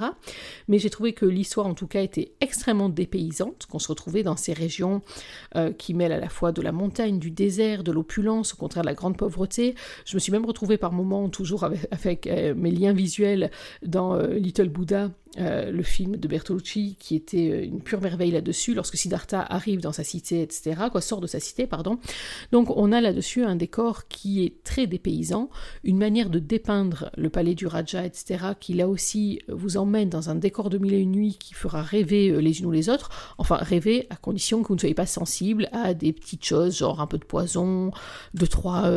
Mais 0.68 0.80
j'ai 0.80 0.90
trouvé 0.90 1.14
que 1.14 1.26
l'histoire 1.26 1.68
en 1.68 1.74
tout 1.74 1.88
cas 1.88 2.02
était 2.02 2.32
extrêmement 2.42 2.90
dépaysante, 2.90 3.66
qu'on 3.70 3.80
se 3.80 3.88
retrouvait 3.88 4.24
dans 4.24 4.36
ces 4.36 4.54
régions 4.54 5.02
euh, 5.56 5.72
qui 5.72 5.94
mêlent 5.94 6.12
à 6.12 6.20
la 6.20 6.30
fois 6.30 6.52
de 6.52 6.62
la 6.62 6.72
montagne, 6.72 7.20
du 7.20 7.32
désert, 7.32 7.84
de 7.84 7.92
l'opulence, 7.92 8.54
au 8.54 8.58
contraire 8.58 8.84
de 8.84 8.88
la 8.88 8.94
grande 8.94 9.18
pauvreté. 9.18 9.76
Je 10.06 10.16
me 10.16 10.20
suis 10.20 10.32
même 10.32 10.46
retrouvée 10.46 10.78
par 10.78 10.92
moments, 10.92 11.30
toujours 11.30 11.64
avec, 11.92 12.28
euh, 12.28 12.54
mes 12.56 12.72
liens 12.72 12.94
visuels, 12.94 13.52
dans 13.86 14.16
euh, 14.16 14.34
Little 14.34 14.70
Buddha, 14.70 15.12
euh, 15.40 15.72
le 15.72 15.84
film 15.84 16.16
de 16.16 16.28
Bertolucci 16.28 16.96
qui 17.00 17.16
était 17.16 17.52
euh, 17.52 17.64
une 17.64 17.82
pure 17.82 18.02
merveille 18.02 18.32
là-dessus 18.32 18.74
lorsque 18.74 18.98
Siddhartha 18.98 19.42
arrive 19.42 19.82
dans 19.82 19.92
sa 19.92 20.04
cité, 20.04 20.42
etc., 20.42 20.84
quoi, 20.92 21.02
sort 21.02 21.22
de 21.22 21.28
sa 21.28 21.40
cité, 21.40 21.68
pardon. 21.68 22.00
Donc 22.52 22.76
on 22.76 22.92
a 22.92 23.02
là-dessus 23.02 23.44
un 23.44 23.56
décor 23.56 24.08
qui 24.08 24.44
est 24.44 24.64
très 24.64 24.88
dépaysant, 24.88 25.50
une 25.84 25.98
manière 25.98 26.30
de 26.30 26.40
dépeindre 26.40 27.12
le 27.18 27.30
palais 27.30 27.56
du 27.56 27.68
Raja, 27.68 28.06
etc., 28.06 28.46
qui 28.60 28.74
là 28.74 28.88
aussi 28.88 29.40
vous 29.48 29.78
emmène 29.78 30.10
dans 30.10 30.30
un 30.30 30.36
décor 30.36 30.70
de 30.70 30.78
mille 30.78 30.94
et 30.94 31.00
une 31.00 31.12
nuits 31.12 31.38
qui 31.40 31.54
fera 31.54 31.82
rêver 31.82 32.30
euh, 32.30 32.40
les 32.40 32.60
unes 32.60 32.66
ou 32.66 32.72
les 32.72 32.90
autres, 32.90 33.34
enfin 33.38 33.58
rêver 33.58 34.08
à 34.10 34.16
condition 34.16 34.64
que 34.64 34.70
vous 34.70 34.76
ne 34.76 34.80
soyez 34.80 34.96
pas 34.96 35.06
sensible 35.06 35.70
à 35.72 35.94
des 35.94 36.14
petites 36.14 36.46
choses, 36.46 36.78
genre 36.78 37.02
un 37.02 37.08
peu 37.08 37.18
de 37.18 37.26
poison, 37.26 37.92
deux, 38.34 38.48
trois 38.48 38.92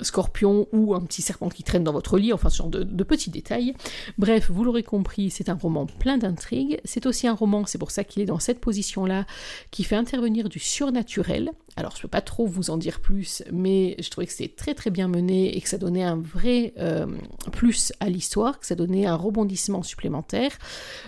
scorpions 0.00 0.66
ou 0.72 0.94
un 0.94 1.00
petit 1.00 1.22
serpent 1.22 1.48
qui 1.48 1.62
traîne 1.62 1.84
dans 1.84 1.92
votre 1.92 2.18
lit, 2.18 2.32
enfin 2.32 2.48
ce 2.48 2.58
genre 2.58 2.68
de, 2.68 2.82
de 2.82 3.04
petits 3.04 3.30
détails. 3.30 3.74
Bref, 4.18 4.50
vous 4.50 4.64
l'aurez 4.64 4.82
compris, 4.82 5.30
c'est 5.32 5.48
un 5.48 5.54
roman 5.54 5.86
plein 5.86 6.18
d'intrigues. 6.18 6.80
C'est 6.84 7.06
aussi 7.06 7.26
un 7.26 7.34
roman, 7.34 7.66
c'est 7.66 7.78
pour 7.78 7.90
ça 7.90 8.04
qu'il 8.04 8.22
est 8.22 8.26
dans 8.26 8.38
cette 8.38 8.60
position-là, 8.60 9.26
qui 9.70 9.84
fait 9.84 9.96
intervenir 9.96 10.48
du 10.48 10.58
surnaturel. 10.58 11.50
Alors, 11.76 11.92
je 11.92 11.98
ne 11.98 12.02
peux 12.02 12.08
pas 12.08 12.20
trop 12.20 12.46
vous 12.46 12.70
en 12.70 12.76
dire 12.76 13.00
plus, 13.00 13.42
mais 13.50 13.96
je 13.98 14.10
trouvais 14.10 14.26
que 14.26 14.32
c'était 14.32 14.54
très 14.54 14.74
très 14.74 14.90
bien 14.90 15.08
mené 15.08 15.56
et 15.56 15.60
que 15.60 15.68
ça 15.68 15.78
donnait 15.78 16.02
un 16.02 16.16
vrai 16.16 16.74
euh, 16.78 17.06
plus 17.50 17.92
à 18.00 18.10
l'histoire, 18.10 18.60
que 18.60 18.66
ça 18.66 18.74
donnait 18.74 19.06
un 19.06 19.16
rebondissement 19.16 19.82
supplémentaire. 19.82 20.52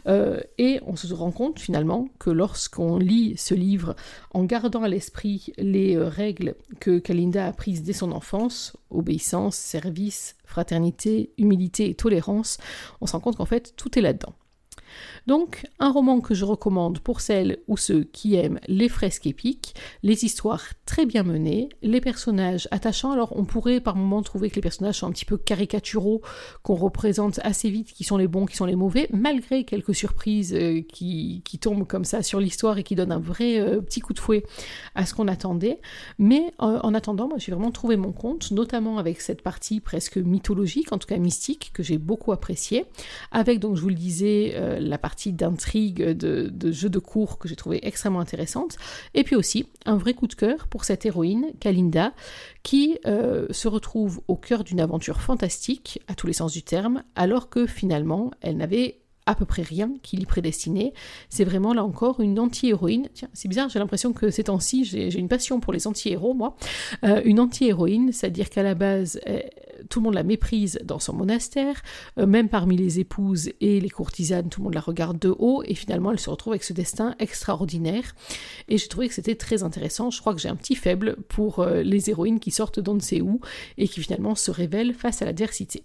Euh, 0.06 0.40
et 0.56 0.80
on 0.86 0.96
se 0.96 1.12
rend 1.12 1.32
compte 1.32 1.60
finalement 1.60 2.08
que 2.18 2.30
lorsqu'on 2.30 2.96
lit 2.96 3.34
ce 3.36 3.54
livre 3.54 3.94
en 4.32 4.44
gardant 4.44 4.82
à 4.82 4.88
l'esprit 4.88 5.52
les 5.58 5.96
euh, 5.96 6.08
règles 6.08 6.54
que 6.80 6.98
Kalinda 6.98 7.46
a 7.46 7.52
prises 7.52 7.82
dès 7.82 7.92
son 7.92 8.12
enfance, 8.12 8.74
obéissance, 8.90 9.56
service, 9.56 10.36
fraternité, 10.54 11.32
humilité 11.37 11.90
et 11.90 11.94
tolérance, 11.94 12.58
on 13.00 13.06
se 13.06 13.12
rend 13.12 13.20
compte 13.20 13.37
qu'en 13.37 13.44
fait 13.44 13.75
tout 13.76 13.99
est 13.99 14.02
là-dedans. 14.02 14.34
Donc, 15.26 15.66
un 15.78 15.90
roman 15.90 16.20
que 16.20 16.34
je 16.34 16.44
recommande 16.44 16.98
pour 16.98 17.20
celles 17.22 17.58
ou 17.66 17.78
ceux 17.78 18.04
qui 18.04 18.34
aiment 18.34 18.60
les 18.68 18.90
fresques 18.90 19.26
épiques, 19.26 19.74
les 20.02 20.24
histoires 20.24 20.64
très 20.84 21.06
bien 21.06 21.22
menées, 21.22 21.70
les 21.80 22.02
personnages 22.02 22.68
attachants. 22.70 23.12
Alors, 23.12 23.32
on 23.36 23.44
pourrait 23.44 23.80
par 23.80 23.96
moments 23.96 24.22
trouver 24.22 24.50
que 24.50 24.56
les 24.56 24.60
personnages 24.60 24.98
sont 24.98 25.06
un 25.06 25.12
petit 25.12 25.24
peu 25.24 25.38
caricaturaux, 25.38 26.20
qu'on 26.62 26.74
représente 26.74 27.40
assez 27.42 27.70
vite 27.70 27.92
qui 27.92 28.04
sont 28.04 28.18
les 28.18 28.28
bons, 28.28 28.44
qui 28.44 28.56
sont 28.56 28.66
les 28.66 28.76
mauvais, 28.76 29.08
malgré 29.12 29.64
quelques 29.64 29.94
surprises 29.94 30.54
euh, 30.54 30.82
qui, 30.82 31.42
tombent 31.60 31.86
comme 31.86 32.04
ça 32.04 32.22
sur 32.22 32.40
l'histoire 32.40 32.76
et 32.76 32.82
qui 32.82 32.94
donnent 32.94 33.12
un 33.12 33.18
vrai 33.18 33.58
euh, 33.58 33.80
petit 33.80 34.00
coup 34.00 34.12
de 34.12 34.18
fouet 34.18 34.44
à 34.94 35.06
ce 35.06 35.14
qu'on 35.14 35.28
attendait. 35.28 35.80
Mais 36.18 36.52
euh, 36.60 36.80
en 36.82 36.92
attendant, 36.92 37.28
moi, 37.28 37.38
j'ai 37.38 37.52
vraiment 37.52 37.70
trouvé 37.70 37.96
mon 37.96 38.12
compte, 38.12 38.50
notamment 38.50 38.98
avec 38.98 39.22
cette 39.22 39.40
partie 39.40 39.80
presque 39.80 40.18
mythologique, 40.18 40.92
en 40.92 40.98
tout 40.98 41.06
cas 41.06 41.16
mystique, 41.16 41.70
que 41.72 41.82
j'ai 41.82 41.96
beaucoup 41.96 42.32
appréciée, 42.32 42.84
avec 43.30 43.60
donc, 43.60 43.76
je 43.76 43.80
vous 43.80 43.88
le 43.88 43.94
disais, 43.94 44.54
la 44.80 44.98
partie 44.98 45.13
d'intrigue, 45.33 46.02
de, 46.02 46.73
jeu 46.73 46.88
de 46.88 46.99
cours 46.99 47.38
que 47.38 47.49
j'ai 47.49 47.56
trouvé 47.56 47.80
extrêmement 47.87 48.21
intéressante. 48.21 48.76
Et 49.14 49.25
puis 49.25 49.37
aussi 49.37 49.66
un 49.87 49.97
vrai 49.97 50.14
coup 50.14 50.26
de 50.26 50.35
cœur 50.35 50.68
pour 50.68 50.85
cette 50.85 51.06
héroïne, 51.06 51.47
Kalinda, 51.61 52.12
qui 52.62 52.99
euh, 53.06 53.47
se 53.50 53.68
retrouve 53.68 54.21
au 54.28 54.37
cœur 54.37 54.64
d'une 54.64 54.80
aventure 54.80 55.21
fantastique, 55.21 56.00
à 56.09 56.14
tous 56.14 56.26
les 56.26 56.33
sens 56.33 56.52
du 56.52 56.62
terme, 56.62 57.02
alors 57.14 57.49
que 57.49 57.66
finalement 57.66 58.30
elle 58.40 58.56
n'avait 58.56 59.00
à 59.26 59.35
peu 59.35 59.44
près 59.44 59.62
rien 59.62 59.92
qui 60.02 60.16
l'y 60.16 60.26
prédestinait. 60.26 60.92
C'est 61.28 61.44
vraiment 61.44 61.73
là 61.73 61.85
encore 61.85 62.21
une 62.21 62.38
anti-héroïne. 62.38 63.09
Tiens, 63.14 63.28
c'est 63.33 63.49
bizarre, 63.49 63.68
j'ai 63.68 63.78
l'impression 63.78 64.12
que 64.12 64.30
ces 64.30 64.44
temps-ci, 64.44 64.85
j'ai 64.85 65.18
une 65.18 65.28
passion 65.28 65.61
pour 65.61 65.73
les 65.73 65.87
anti-héros, 65.87 66.35
moi. 66.35 66.56
Euh, 67.04 67.23
une 67.25 67.40
anti-héroïne, 67.40 68.12
c'est-à-dire 68.12 68.50
qu'à 68.50 68.62
la 68.62 68.75
base, 68.75 69.21
euh, 69.28 69.40
tout 69.88 70.00
le 70.00 70.04
monde 70.04 70.14
la 70.14 70.22
méprise 70.22 70.78
dans 70.84 70.98
son 70.98 71.14
monastère, 71.14 71.82
euh, 72.18 72.26
même 72.26 72.48
parmi 72.48 72.76
les 72.76 73.00
épouses 73.00 73.50
et 73.60 73.80
les 73.80 73.90
courtisanes, 73.90 74.48
tout 74.48 74.60
le 74.60 74.64
monde 74.64 74.74
la 74.74 74.80
regarde 74.80 75.18
de 75.18 75.34
haut, 75.38 75.62
et 75.64 75.74
finalement 75.74 76.12
elle 76.12 76.20
se 76.20 76.30
retrouve 76.30 76.52
avec 76.52 76.64
ce 76.64 76.72
destin 76.72 77.14
extraordinaire. 77.18 78.14
Et 78.68 78.78
j'ai 78.78 78.88
trouvé 78.88 79.08
que 79.08 79.14
c'était 79.14 79.34
très 79.34 79.62
intéressant. 79.62 80.10
Je 80.10 80.20
crois 80.20 80.34
que 80.34 80.40
j'ai 80.40 80.48
un 80.48 80.56
petit 80.56 80.74
faible 80.74 81.16
pour 81.28 81.64
les 81.64 82.10
héroïnes 82.10 82.40
qui 82.40 82.50
sortent 82.50 82.80
d'on 82.80 82.94
ne 82.94 83.00
sait 83.00 83.20
où 83.20 83.40
et 83.78 83.88
qui 83.88 84.00
finalement 84.00 84.34
se 84.34 84.50
révèlent 84.50 84.94
face 84.94 85.22
à 85.22 85.24
l'adversité. 85.24 85.84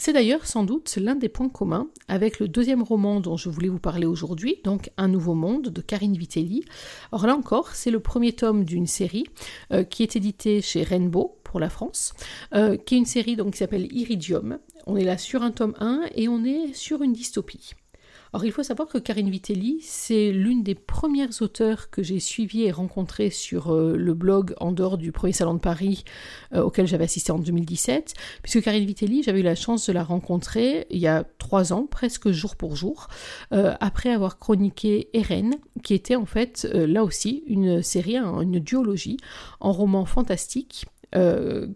C'est 0.00 0.12
d'ailleurs 0.12 0.46
sans 0.46 0.62
doute 0.62 0.96
l'un 0.96 1.16
des 1.16 1.28
points 1.28 1.48
communs 1.48 1.88
avec 2.06 2.38
le 2.38 2.46
deuxième 2.46 2.84
roman 2.84 3.18
dont 3.18 3.36
je 3.36 3.48
voulais 3.48 3.68
vous 3.68 3.80
parler 3.80 4.06
aujourd'hui, 4.06 4.60
donc 4.62 4.92
Un 4.96 5.08
nouveau 5.08 5.34
monde 5.34 5.70
de 5.70 5.80
Karine 5.80 6.16
Vitelli. 6.16 6.64
Or 7.10 7.26
là 7.26 7.34
encore, 7.34 7.74
c'est 7.74 7.90
le 7.90 7.98
premier 7.98 8.32
tome 8.32 8.62
d'une 8.62 8.86
série 8.86 9.24
euh, 9.72 9.82
qui 9.82 10.04
est 10.04 10.14
éditée 10.14 10.62
chez 10.62 10.84
Rainbow 10.84 11.37
pour 11.48 11.58
la 11.60 11.70
France, 11.70 12.12
euh, 12.54 12.76
qui 12.76 12.94
est 12.94 12.98
une 12.98 13.06
série 13.06 13.34
donc, 13.34 13.52
qui 13.52 13.58
s'appelle 13.58 13.90
Iridium. 13.90 14.58
On 14.86 14.96
est 14.96 15.04
là 15.04 15.18
sur 15.18 15.42
un 15.42 15.50
tome 15.50 15.74
1 15.80 16.02
et 16.14 16.28
on 16.28 16.44
est 16.44 16.74
sur 16.74 17.02
une 17.02 17.12
dystopie. 17.12 17.72
Or, 18.34 18.44
il 18.44 18.52
faut 18.52 18.62
savoir 18.62 18.88
que 18.88 18.98
Karine 18.98 19.30
Vitelli, 19.30 19.78
c'est 19.80 20.32
l'une 20.32 20.62
des 20.62 20.74
premières 20.74 21.40
auteurs 21.40 21.88
que 21.88 22.02
j'ai 22.02 22.20
suivies 22.20 22.64
et 22.64 22.70
rencontrées 22.70 23.30
sur 23.30 23.72
euh, 23.72 23.96
le 23.96 24.12
blog 24.12 24.54
en 24.58 24.70
dehors 24.70 24.98
du 24.98 25.12
premier 25.12 25.32
salon 25.32 25.54
de 25.54 25.60
Paris 25.60 26.04
euh, 26.52 26.60
auquel 26.60 26.86
j'avais 26.86 27.04
assisté 27.04 27.32
en 27.32 27.38
2017, 27.38 28.12
puisque 28.42 28.62
Karine 28.62 28.84
Vitelli, 28.84 29.22
j'avais 29.22 29.40
eu 29.40 29.44
la 29.44 29.54
chance 29.54 29.86
de 29.86 29.94
la 29.94 30.04
rencontrer 30.04 30.86
il 30.90 30.98
y 30.98 31.06
a 31.06 31.24
trois 31.38 31.72
ans, 31.72 31.86
presque 31.90 32.30
jour 32.30 32.56
pour 32.56 32.76
jour, 32.76 33.08
après 33.50 34.10
avoir 34.10 34.38
chroniqué 34.38 35.08
Eren, 35.14 35.54
qui 35.82 35.94
était 35.94 36.16
en 36.16 36.26
fait 36.26 36.64
là 36.64 37.04
aussi 37.04 37.44
une 37.46 37.82
série, 37.82 38.16
une 38.18 38.58
duologie 38.58 39.16
en 39.60 39.72
roman 39.72 40.04
fantastique 40.04 40.86
euh, 41.14 41.68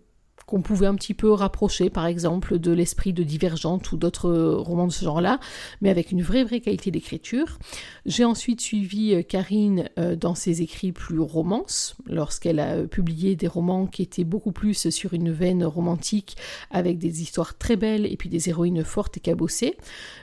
qu'on 0.52 0.60
pouvait 0.60 0.86
un 0.86 0.94
petit 0.96 1.14
peu 1.14 1.32
rapprocher, 1.32 1.88
par 1.88 2.04
exemple, 2.04 2.58
de 2.58 2.72
l'esprit 2.72 3.14
de 3.14 3.22
Divergente 3.22 3.90
ou 3.90 3.96
d'autres 3.96 4.30
romans 4.30 4.86
de 4.86 4.92
ce 4.92 5.02
genre-là, 5.02 5.40
mais 5.80 5.88
avec 5.88 6.12
une 6.12 6.20
vraie, 6.20 6.44
vraie 6.44 6.60
qualité 6.60 6.90
d'écriture. 6.90 7.58
J'ai 8.04 8.26
ensuite 8.26 8.60
suivi 8.60 9.14
euh, 9.14 9.22
Karine 9.22 9.88
euh, 9.98 10.14
dans 10.14 10.34
ses 10.34 10.60
écrits 10.60 10.92
plus 10.92 11.20
romances, 11.20 11.96
lorsqu'elle 12.06 12.60
a 12.60 12.74
euh, 12.74 12.86
publié 12.86 13.34
des 13.34 13.46
romans 13.46 13.86
qui 13.86 14.02
étaient 14.02 14.24
beaucoup 14.24 14.52
plus 14.52 14.90
sur 14.90 15.14
une 15.14 15.32
veine 15.32 15.64
romantique, 15.64 16.36
avec 16.70 16.98
des 16.98 17.22
histoires 17.22 17.56
très 17.56 17.76
belles 17.76 18.04
et 18.04 18.18
puis 18.18 18.28
des 18.28 18.50
héroïnes 18.50 18.84
fortes 18.84 19.16
et 19.16 19.20
cabossées. 19.20 19.78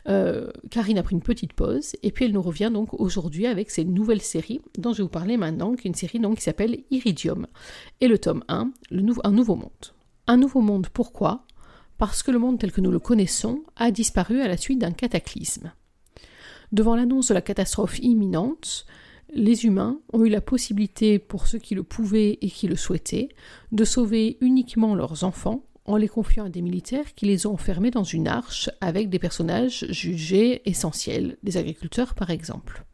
Karine 0.05 0.99
a 0.99 1.03
pris 1.03 1.15
une 1.15 1.23
petite 1.23 1.53
pause, 1.53 1.95
et 2.03 2.11
puis 2.11 2.25
elle 2.25 2.33
nous 2.33 2.41
revient 2.43 2.69
donc 2.71 2.93
aujourd'hui 2.93 3.47
avec 3.47 3.71
cette 3.71 3.87
nouvelle 3.87 4.21
série 4.21 4.61
dont 4.77 4.93
je 4.93 4.97
vais 4.97 5.03
vous 5.03 5.09
parler 5.09 5.37
maintenant, 5.37 5.73
qui 5.73 5.87
est 5.87 5.89
une 5.89 5.95
série 5.95 6.19
donc 6.19 6.37
qui 6.37 6.43
s'appelle 6.43 6.77
Iridium, 6.91 7.47
et 7.99 8.07
le 8.07 8.19
tome 8.19 8.43
1, 8.47 8.71
le 8.91 9.03
Un 9.23 9.31
nouveau 9.31 9.55
monde. 9.55 9.98
Un 10.29 10.37
nouveau 10.37 10.61
monde, 10.61 10.89
pourquoi? 10.93 11.43
Parce 11.97 12.21
que 12.21 12.29
le 12.29 12.37
monde 12.37 12.59
tel 12.59 12.71
que 12.71 12.81
nous 12.81 12.91
le 12.91 12.99
connaissons 12.99 13.63
a 13.75 13.89
disparu 13.89 14.41
à 14.41 14.47
la 14.47 14.57
suite 14.57 14.77
d'un 14.77 14.91
cataclysme. 14.91 15.73
Devant 16.71 16.95
l'annonce 16.95 17.29
de 17.29 17.33
la 17.33 17.41
catastrophe 17.41 17.97
imminente, 17.97 18.85
les 19.33 19.65
humains 19.65 19.99
ont 20.13 20.23
eu 20.23 20.29
la 20.29 20.39
possibilité, 20.39 21.17
pour 21.17 21.47
ceux 21.47 21.57
qui 21.57 21.73
le 21.73 21.81
pouvaient 21.81 22.37
et 22.41 22.51
qui 22.51 22.67
le 22.67 22.75
souhaitaient, 22.75 23.29
de 23.71 23.83
sauver 23.83 24.37
uniquement 24.39 24.93
leurs 24.93 25.23
enfants 25.23 25.63
en 25.85 25.97
les 25.97 26.07
confiant 26.07 26.45
à 26.45 26.49
des 26.49 26.61
militaires 26.61 27.15
qui 27.15 27.25
les 27.25 27.47
ont 27.47 27.53
enfermés 27.53 27.89
dans 27.89 28.03
une 28.03 28.27
arche 28.27 28.69
avec 28.81 29.09
des 29.09 29.17
personnages 29.17 29.87
jugés 29.89 30.61
essentiels, 30.69 31.37
des 31.41 31.57
agriculteurs 31.57 32.13
par 32.13 32.29
exemple. 32.29 32.85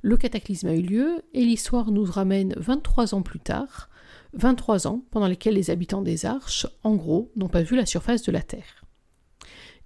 Le 0.00 0.16
cataclysme 0.16 0.68
a 0.68 0.74
eu 0.74 0.80
lieu 0.80 1.22
et 1.34 1.44
l'histoire 1.44 1.90
nous 1.90 2.04
ramène 2.04 2.54
23 2.56 3.14
ans 3.14 3.20
plus 3.20 3.40
tard, 3.40 3.90
23 4.36 4.86
ans 4.86 5.02
pendant 5.10 5.26
lesquels 5.26 5.54
les 5.54 5.70
habitants 5.70 6.02
des 6.02 6.26
Arches, 6.26 6.66
en 6.84 6.94
gros, 6.94 7.30
n'ont 7.36 7.48
pas 7.48 7.62
vu 7.62 7.76
la 7.76 7.86
surface 7.86 8.22
de 8.22 8.32
la 8.32 8.42
Terre. 8.42 8.84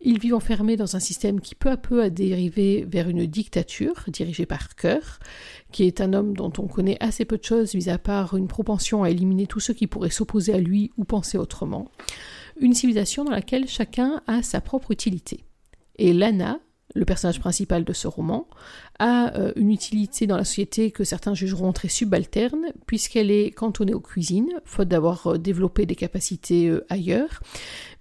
Ils 0.03 0.19
vivent 0.19 0.35
enfermés 0.35 0.77
dans 0.77 0.97
un 0.97 1.01
système 1.01 1.41
qui 1.41 1.55
peu 1.55 1.71
à 1.71 1.77
peu 1.77 2.03
a 2.03 2.09
dérivé 2.09 2.87
vers 2.89 3.09
une 3.09 3.27
dictature 3.27 4.05
dirigée 4.09 4.47
par 4.47 4.75
Cœur, 4.75 5.19
qui 5.73 5.85
est 5.85 6.01
un 6.01 6.15
homme 6.15 6.35
dont 6.35 6.53
on 6.59 6.69
connaît 6.69 6.97
assez 7.01 7.27
peu 7.27 7.37
de 7.37 7.45
choses, 7.45 7.75
mis 7.75 7.91
à 7.91 7.99
part 7.99 8.35
une 8.35 8.49
propension 8.49 9.03
à 9.03 9.11
éliminer 9.11 9.47
tous 9.47 9.61
ceux 9.61 9.75
qui 9.75 9.87
pourraient 9.87 10.09
s'opposer 10.09 10.55
à 10.55 10.59
lui 10.59 10.91
ou 10.97 11.05
penser 11.05 11.37
autrement. 11.37 11.91
Une 12.59 12.73
civilisation 12.73 13.25
dans 13.25 13.31
laquelle 13.31 13.69
chacun 13.69 14.23
a 14.27 14.43
sa 14.43 14.63
propre 14.63 14.91
utilité. 14.91 15.45
Et 15.97 16.15
Lana, 16.15 16.61
le 16.95 17.05
personnage 17.05 17.41
principal 17.41 17.85
de 17.85 17.93
ce 17.93 18.09
roman, 18.09 18.47
a 18.99 19.35
euh, 19.37 19.53
une 19.57 19.71
utilité 19.71 20.27
dans 20.27 20.37
la 20.37 20.45
société 20.45 20.91
que 20.91 21.05
certains 21.05 21.35
jugeront 21.35 21.73
très 21.73 21.89
subalterne, 21.89 22.67
puisqu'elle 22.87 23.31
est 23.31 23.51
cantonnée 23.51 23.95
aux 23.95 24.01
cuisines, 24.01 24.53
faute 24.65 24.89
d'avoir 24.89 25.27
euh, 25.27 25.39
développé 25.39 25.87
des 25.87 25.95
capacités 25.95 26.69
euh, 26.69 26.85
ailleurs, 26.89 27.41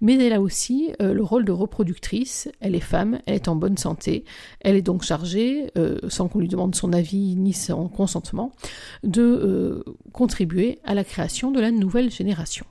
mais 0.00 0.14
elle 0.14 0.32
a 0.32 0.40
aussi 0.40 0.92
le 0.98 1.22
rôle 1.22 1.44
de 1.44 1.52
reproductrice, 1.52 2.48
elle 2.60 2.74
est 2.74 2.80
femme, 2.80 3.20
elle 3.26 3.34
est 3.34 3.48
en 3.48 3.56
bonne 3.56 3.76
santé, 3.76 4.24
elle 4.60 4.76
est 4.76 4.82
donc 4.82 5.02
chargée, 5.02 5.70
sans 6.08 6.28
qu'on 6.28 6.38
lui 6.38 6.48
demande 6.48 6.74
son 6.74 6.94
avis 6.94 7.36
ni 7.36 7.52
son 7.52 7.88
consentement, 7.88 8.52
de 9.02 9.84
contribuer 10.12 10.78
à 10.84 10.94
la 10.94 11.04
création 11.04 11.50
de 11.50 11.60
la 11.60 11.70
nouvelle 11.70 12.10
génération. 12.10 12.64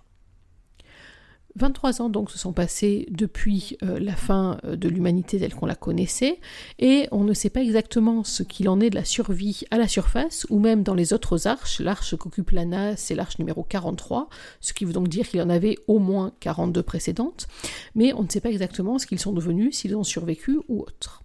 23 1.55 2.01
ans 2.01 2.09
donc 2.09 2.31
se 2.31 2.37
sont 2.37 2.53
passés 2.53 3.07
depuis 3.09 3.77
euh, 3.83 3.99
la 3.99 4.15
fin 4.15 4.59
euh, 4.63 4.75
de 4.75 4.87
l'humanité 4.87 5.39
telle 5.39 5.53
qu'on 5.53 5.65
la 5.65 5.75
connaissait, 5.75 6.39
et 6.79 7.07
on 7.11 7.23
ne 7.23 7.33
sait 7.33 7.49
pas 7.49 7.61
exactement 7.61 8.23
ce 8.23 8.43
qu'il 8.43 8.69
en 8.69 8.79
est 8.79 8.89
de 8.89 8.95
la 8.95 9.05
survie 9.05 9.63
à 9.71 9.77
la 9.77 9.87
surface, 9.87 10.45
ou 10.49 10.59
même 10.59 10.83
dans 10.83 10.93
les 10.93 11.13
autres 11.13 11.47
arches. 11.47 11.79
L'arche 11.79 12.15
qu'occupe 12.15 12.51
Lana, 12.51 12.95
c'est 12.95 13.15
l'arche 13.15 13.39
numéro 13.39 13.63
43, 13.63 14.29
ce 14.61 14.73
qui 14.73 14.85
veut 14.85 14.93
donc 14.93 15.07
dire 15.07 15.27
qu'il 15.27 15.39
y 15.39 15.43
en 15.43 15.49
avait 15.49 15.77
au 15.87 15.99
moins 15.99 16.31
42 16.39 16.83
précédentes, 16.83 17.47
mais 17.95 18.13
on 18.13 18.23
ne 18.23 18.29
sait 18.29 18.41
pas 18.41 18.49
exactement 18.49 18.99
ce 18.99 19.07
qu'ils 19.07 19.19
sont 19.19 19.33
devenus, 19.33 19.77
s'ils 19.77 19.95
ont 19.95 20.03
survécu 20.03 20.59
ou 20.67 20.81
autre. 20.81 21.23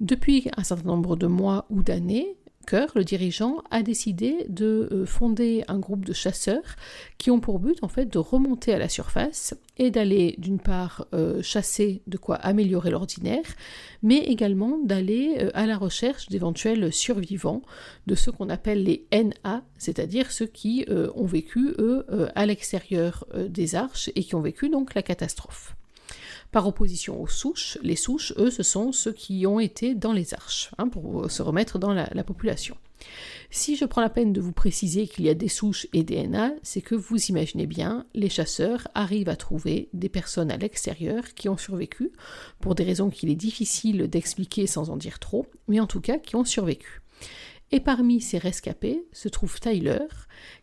Depuis 0.00 0.48
un 0.56 0.64
certain 0.64 0.88
nombre 0.88 1.14
de 1.16 1.26
mois 1.26 1.66
ou 1.68 1.82
d'années, 1.82 2.36
le 2.94 3.04
dirigeant, 3.04 3.62
a 3.70 3.82
décidé 3.82 4.46
de 4.48 4.88
euh, 4.92 5.06
fonder 5.06 5.64
un 5.68 5.78
groupe 5.78 6.04
de 6.04 6.12
chasseurs 6.12 6.76
qui 7.18 7.30
ont 7.30 7.40
pour 7.40 7.58
but 7.58 7.78
en 7.82 7.88
fait 7.88 8.06
de 8.06 8.18
remonter 8.18 8.72
à 8.72 8.78
la 8.78 8.88
surface 8.88 9.54
et 9.76 9.90
d'aller 9.90 10.34
d'une 10.38 10.58
part 10.58 11.06
euh, 11.14 11.42
chasser 11.42 12.02
de 12.06 12.16
quoi 12.16 12.36
améliorer 12.36 12.90
l'ordinaire, 12.90 13.44
mais 14.02 14.18
également 14.18 14.78
d'aller 14.78 15.36
euh, 15.40 15.50
à 15.54 15.66
la 15.66 15.76
recherche 15.76 16.28
d'éventuels 16.28 16.92
survivants 16.92 17.62
de 18.06 18.14
ceux 18.14 18.32
qu'on 18.32 18.48
appelle 18.48 18.84
les 18.84 19.06
NA, 19.12 19.62
c'est-à-dire 19.78 20.30
ceux 20.30 20.46
qui 20.46 20.86
ont 21.14 21.26
vécu 21.26 21.74
eux 21.78 22.06
à 22.34 22.46
l'extérieur 22.46 23.26
des 23.34 23.74
arches 23.74 24.10
et 24.14 24.22
qui 24.22 24.34
ont 24.34 24.40
vécu 24.40 24.68
donc 24.68 24.94
la 24.94 25.02
catastrophe. 25.02 25.74
Par 26.52 26.66
opposition 26.66 27.20
aux 27.20 27.28
souches, 27.28 27.78
les 27.82 27.94
souches, 27.94 28.32
eux, 28.36 28.50
ce 28.50 28.64
sont 28.64 28.90
ceux 28.90 29.12
qui 29.12 29.46
ont 29.46 29.60
été 29.60 29.94
dans 29.94 30.12
les 30.12 30.34
arches, 30.34 30.70
hein, 30.78 30.88
pour 30.88 31.30
se 31.30 31.42
remettre 31.42 31.78
dans 31.78 31.92
la, 31.92 32.24
population. 32.24 32.76
Si 33.50 33.76
je 33.76 33.84
prends 33.84 34.00
la 34.00 34.10
peine 34.10 34.32
de 34.32 34.40
vous 34.40 34.52
préciser 34.52 35.06
qu'il 35.06 35.24
y 35.24 35.28
a 35.28 35.34
des 35.34 35.48
souches 35.48 35.86
et 35.92 36.02
des 36.02 36.26
NA, 36.26 36.52
c'est 36.62 36.82
que 36.82 36.96
vous 36.96 37.18
imaginez 37.26 37.66
bien, 37.66 38.04
les 38.14 38.28
chasseurs 38.28 38.88
arrivent 38.94 39.28
à 39.28 39.36
trouver 39.36 39.88
des 39.92 40.08
personnes 40.08 40.50
à 40.50 40.56
l'extérieur 40.56 41.34
qui 41.34 41.48
ont 41.48 41.56
survécu, 41.56 42.10
pour 42.60 42.74
des 42.74 42.84
raisons 42.84 43.10
qu'il 43.10 43.30
est 43.30 43.36
difficile 43.36 44.08
d'expliquer 44.08 44.66
sans 44.66 44.90
en 44.90 44.96
dire 44.96 45.20
trop, 45.20 45.46
mais 45.68 45.78
en 45.78 45.86
tout 45.86 46.00
cas 46.00 46.18
qui 46.18 46.34
ont 46.34 46.44
survécu. 46.44 47.00
Et 47.72 47.78
parmi 47.78 48.20
ces 48.20 48.38
rescapés 48.38 49.06
se 49.12 49.28
trouve 49.28 49.60
Tyler, 49.60 50.06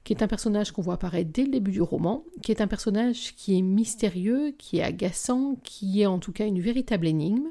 qui 0.04 0.12
est 0.12 0.22
un 0.22 0.28
personnage 0.28 0.72
qu'on 0.72 0.82
voit 0.82 0.96
apparaître 0.96 1.32
dès 1.32 1.44
le 1.44 1.52
début 1.52 1.72
du 1.72 1.82
roman, 1.82 2.26
qui 2.42 2.52
est 2.52 2.60
un 2.60 2.68
personnage 2.68 3.34
qui 3.36 3.58
est 3.58 3.62
mystérieux, 3.62 4.54
qui 4.58 4.80
est 4.80 4.84
agaçant, 4.84 5.56
qui 5.64 6.02
est 6.02 6.06
en 6.06 6.20
tout 6.20 6.34
cas 6.34 6.46
une 6.46 6.60
véritable 6.60 7.08
énigme. 7.08 7.48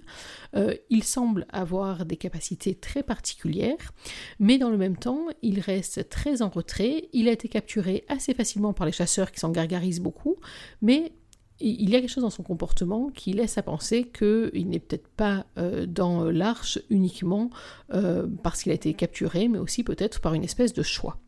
Euh, 0.56 0.74
il 0.90 1.04
semble 1.04 1.46
avoir 1.48 2.04
des 2.04 2.18
capacités 2.18 2.74
très 2.74 3.02
particulières, 3.02 3.92
mais 4.38 4.58
dans 4.58 4.70
le 4.70 4.76
même 4.76 4.98
temps, 4.98 5.26
il 5.40 5.60
reste 5.60 6.10
très 6.10 6.42
en 6.42 6.50
retrait. 6.50 7.08
Il 7.14 7.26
a 7.26 7.32
été 7.32 7.48
capturé 7.48 8.04
assez 8.08 8.34
facilement 8.34 8.74
par 8.74 8.86
les 8.86 8.92
chasseurs 8.92 9.32
qui 9.32 9.40
s'en 9.40 9.50
gargarisent 9.50 10.00
beaucoup, 10.00 10.36
mais 10.82 11.12
il 11.60 11.88
y 11.88 11.96
a 11.96 12.00
quelque 12.00 12.10
chose 12.10 12.24
dans 12.24 12.30
son 12.30 12.42
comportement 12.42 13.10
qui 13.14 13.32
laisse 13.32 13.56
à 13.56 13.62
penser 13.62 14.04
qu'il 14.04 14.68
n'est 14.68 14.78
peut-être 14.78 15.08
pas 15.08 15.46
euh, 15.56 15.86
dans 15.86 16.24
l'arche 16.24 16.78
uniquement 16.90 17.50
euh, 17.92 18.26
parce 18.42 18.62
qu'il 18.62 18.72
a 18.72 18.74
été 18.74 18.92
capturé, 18.94 19.48
mais 19.48 19.58
aussi 19.58 19.82
peut-être 19.82 20.20
par 20.20 20.34
une 20.34 20.44
espèce 20.44 20.72
de 20.74 20.82
choix. 20.82 21.18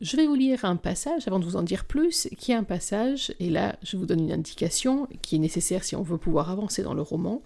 Je 0.00 0.16
vais 0.16 0.26
vous 0.26 0.34
lire 0.34 0.64
un 0.64 0.74
passage 0.74 1.28
avant 1.28 1.38
de 1.38 1.44
vous 1.44 1.54
en 1.54 1.62
dire 1.62 1.84
plus, 1.84 2.28
qui 2.36 2.50
est 2.50 2.56
un 2.56 2.64
passage, 2.64 3.32
et 3.38 3.50
là 3.50 3.76
je 3.84 3.96
vous 3.96 4.04
donne 4.04 4.18
une 4.18 4.32
indication 4.32 5.06
qui 5.20 5.36
est 5.36 5.38
nécessaire 5.38 5.84
si 5.84 5.94
on 5.94 6.02
veut 6.02 6.18
pouvoir 6.18 6.50
avancer 6.50 6.82
dans 6.82 6.94
le 6.94 7.02
roman, 7.02 7.40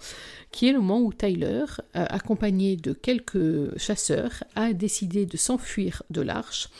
qui 0.52 0.66
est 0.68 0.72
le 0.72 0.78
moment 0.78 1.02
où 1.02 1.12
Tyler, 1.12 1.64
euh, 1.96 2.06
accompagné 2.08 2.76
de 2.76 2.94
quelques 2.94 3.76
chasseurs, 3.78 4.42
a 4.54 4.72
décidé 4.72 5.26
de 5.26 5.36
s'enfuir 5.36 6.02
de 6.08 6.22
l'arche, 6.22 6.70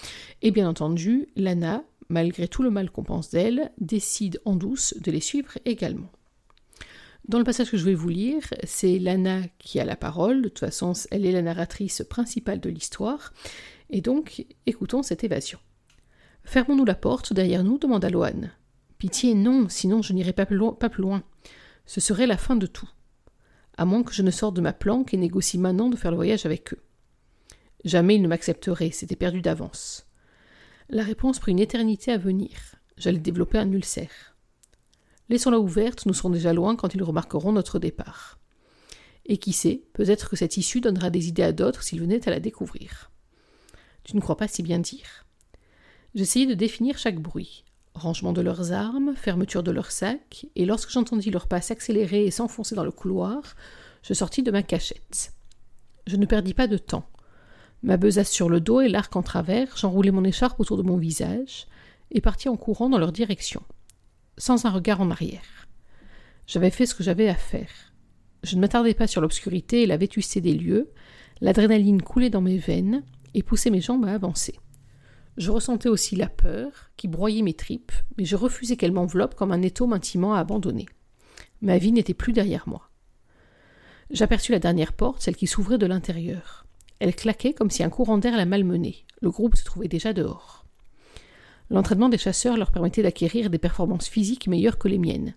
et 0.41 0.51
bien 0.51 0.67
entendu, 0.67 1.29
Lana, 1.37 1.83
malgré 2.09 2.49
tout 2.49 2.63
le 2.63 2.71
mal 2.71 2.91
qu'on 2.91 3.05
pense 3.05 3.31
d'elle, 3.31 3.71
décide 3.79 4.41
en 4.45 4.57
douce 4.57 4.95
de 5.01 5.11
les 5.11 5.21
suivre 5.21 5.59
également. 5.65 6.11
Dans 7.29 7.39
le 7.39 7.45
passage 7.45 7.71
que 7.71 7.77
je 7.77 7.85
vais 7.85 7.95
vous 7.95 8.09
lire, 8.09 8.43
c'est 8.63 9.01
Lana 9.01 9.43
qui 9.59 9.81
a 9.81 9.85
la 9.85 9.97
parole, 9.97 10.43
de 10.43 10.49
toute 10.49 10.61
façon 10.61 10.93
elle 11.11 11.27
est 11.27 11.33
la 11.33 11.43
narratrice 11.43 12.05
principale 12.09 12.61
de 12.61 12.71
l'histoire, 12.71 13.33
et 13.91 14.01
donc 14.01 14.47
écoutons 14.67 15.03
cette 15.03 15.25
évasion. 15.25 15.59
Fermons-nous 16.45 16.85
la 16.85 16.95
porte 16.95 17.33
derrière 17.33 17.65
nous 17.65 17.79
demanda 17.79 18.09
Loan. 18.09 18.51
Pitié, 18.99 19.35
non, 19.35 19.69
sinon 19.69 20.03
je 20.03 20.13
n'irai 20.13 20.33
pas, 20.33 20.47
plus 20.47 20.57
loin. 20.57 21.25
Ce 21.85 22.01
serait 22.01 22.29
la 22.29 22.37
fin 22.37 22.55
de 22.55 22.67
tout. 22.67 22.89
À 23.77 23.85
moins 23.85 24.05
que 24.05 24.15
je 24.15 24.23
ne 24.23 24.31
sorte 24.31 24.55
de 24.55 24.61
ma 24.61 24.73
planque 24.73 25.13
et 25.13 25.19
négocie 25.19 25.59
maintenant 25.59 25.91
de 25.91 25.97
faire 25.97 26.13
le 26.13 26.17
voyage 26.17 26.47
avec 26.47 26.73
eux. 26.73 26.83
Jamais 27.85 28.15
ils 28.15 28.23
ne 28.23 28.29
m'accepteraient, 28.29 28.93
c'était 28.93 29.17
perdu 29.17 29.43
d'avance. 29.43 30.07
La 30.89 31.03
réponse 31.03 31.41
prit 31.41 31.51
une 31.51 31.59
éternité 31.59 32.13
à 32.13 32.19
venir. 32.19 32.51
J'allais 32.97 33.19
développer 33.19 33.59
un 33.59 33.73
ulcère. 33.73 34.37
Laissons-la 35.29 35.59
ouverte, 35.59 36.07
nous 36.07 36.15
serons 36.15 36.31
déjà 36.31 36.53
loin 36.53 36.77
quand 36.77 36.95
ils 36.95 37.03
remarqueront 37.03 37.51
notre 37.51 37.81
départ. 37.81 38.39
Et 39.25 39.39
qui 39.39 39.53
sait, 39.53 39.83
peut-être 39.95 40.31
que 40.31 40.37
cette 40.37 40.57
issue 40.57 40.81
donnera 40.81 41.11
des 41.11 41.27
idées 41.27 41.43
à 41.43 41.51
d'autres 41.51 41.83
s'ils 41.83 42.01
venaient 42.01 42.29
à 42.29 42.31
la 42.31 42.39
découvrir. 42.39 43.11
Tu 44.05 44.15
ne 44.15 44.21
crois 44.21 44.37
pas 44.37 44.47
si 44.47 44.63
bien 44.63 44.79
dire 44.79 45.27
J'essayai 46.15 46.47
de 46.47 46.55
définir 46.55 46.99
chaque 46.99 47.21
bruit. 47.21 47.65
Rangement 47.95 48.33
de 48.33 48.41
leurs 48.41 48.71
armes, 48.71 49.17
fermeture 49.17 49.65
de 49.65 49.73
leurs 49.73 49.91
sacs, 49.91 50.47
et 50.55 50.67
lorsque 50.67 50.91
j'entendis 50.91 51.33
leurs 51.33 51.49
pas 51.49 51.61
s'accélérer 51.61 52.25
et 52.25 52.31
s'enfoncer 52.31 52.77
dans 52.77 52.85
le 52.85 52.93
couloir, 52.93 53.57
je 54.03 54.15
sortis 54.15 54.45
de 54.45 54.53
ma 54.53 54.63
cachette. 54.63 55.33
Je 56.07 56.17
ne 56.17 56.27
perdis 56.27 56.55
pas 56.55 56.69
de 56.69 56.79
temps. 56.79 57.09
Ma 57.83 57.97
besace 57.97 58.31
sur 58.31 58.49
le 58.49 58.61
dos 58.61 58.81
et 58.81 58.89
l'arc 58.89 59.15
en 59.17 59.23
travers, 59.23 59.77
j'enroulai 59.77 60.11
mon 60.11 60.25
écharpe 60.25 60.59
autour 60.61 60.77
de 60.77 60.83
mon 60.83 60.97
visage, 60.97 61.67
et 62.11 62.21
partis 62.21 62.49
en 62.49 62.57
courant 62.57 62.89
dans 62.89 62.99
leur 62.99 63.13
direction, 63.13 63.63
sans 64.39 64.65
un 64.65 64.71
regard 64.71 65.01
en 65.01 65.11
arrière. 65.11 65.69
J'avais 66.47 66.71
fait 66.71 66.87
ce 66.87 66.95
que 66.95 67.03
j'avais 67.03 67.29
à 67.29 67.35
faire. 67.35 67.93
Je 68.43 68.57
ne 68.57 68.61
m'attardais 68.61 68.95
pas 68.95 69.07
sur 69.07 69.21
l'obscurité 69.21 69.83
et 69.83 69.87
la 69.87 69.97
vétusté 69.97 70.41
des 70.41 70.55
lieux, 70.55 70.93
l'adrénaline 71.41 72.03
coulait 72.03 72.31
dans 72.31 72.41
mes 72.41 72.59
veines 72.59 73.03
et 73.35 73.43
poussait 73.43 73.71
mes 73.71 73.81
jambes 73.81 74.05
à 74.05 74.13
avancer. 74.13 74.55
Je 75.37 75.51
ressentais 75.51 75.89
aussi 75.89 76.17
la 76.17 76.29
peur 76.29 76.91
qui 76.97 77.09
broyait 77.09 77.43
mes 77.43 77.55
tripes, 77.55 77.93
mais 78.17 78.25
je 78.25 78.37
refusais 78.37 78.77
qu'elle 78.77 78.93
m'enveloppe 78.93 79.35
comme 79.35 79.53
un 79.53 79.63
étau 79.63 79.87
m'intimant 79.87 80.35
à 80.35 80.41
abandonner. 80.41 80.87
Ma 81.61 81.79
vie 81.79 81.93
n'était 81.93 82.15
plus 82.15 82.33
derrière 82.33 82.67
moi. 82.67 82.91
J'aperçus 84.11 84.53
la 84.53 84.61
dernière 84.61 84.93
porte, 84.93 85.23
celle 85.23 85.37
qui 85.37 85.47
s'ouvrait 85.47 85.79
de 85.79 85.87
l'intérieur. 85.87 86.66
Elle 86.99 87.15
claquait 87.15 87.53
comme 87.53 87.71
si 87.71 87.83
un 87.83 87.91
courant 87.91 88.19
d'air 88.19 88.37
la 88.37 88.47
malmenait. 88.47 89.05
Le 89.21 89.31
groupe 89.31 89.57
se 89.57 89.65
trouvait 89.65 89.89
déjà 89.89 90.13
dehors. 90.13 90.65
L'entraînement 91.71 92.09
des 92.09 92.19
chasseurs 92.19 92.57
leur 92.57 92.71
permettait 92.71 93.03
d'acquérir 93.03 93.51
des 93.51 93.59
performances 93.59 94.09
physiques 94.09 94.47
meilleures 94.47 94.79
que 94.79 94.89
les 94.89 94.99
miennes. 94.99 95.35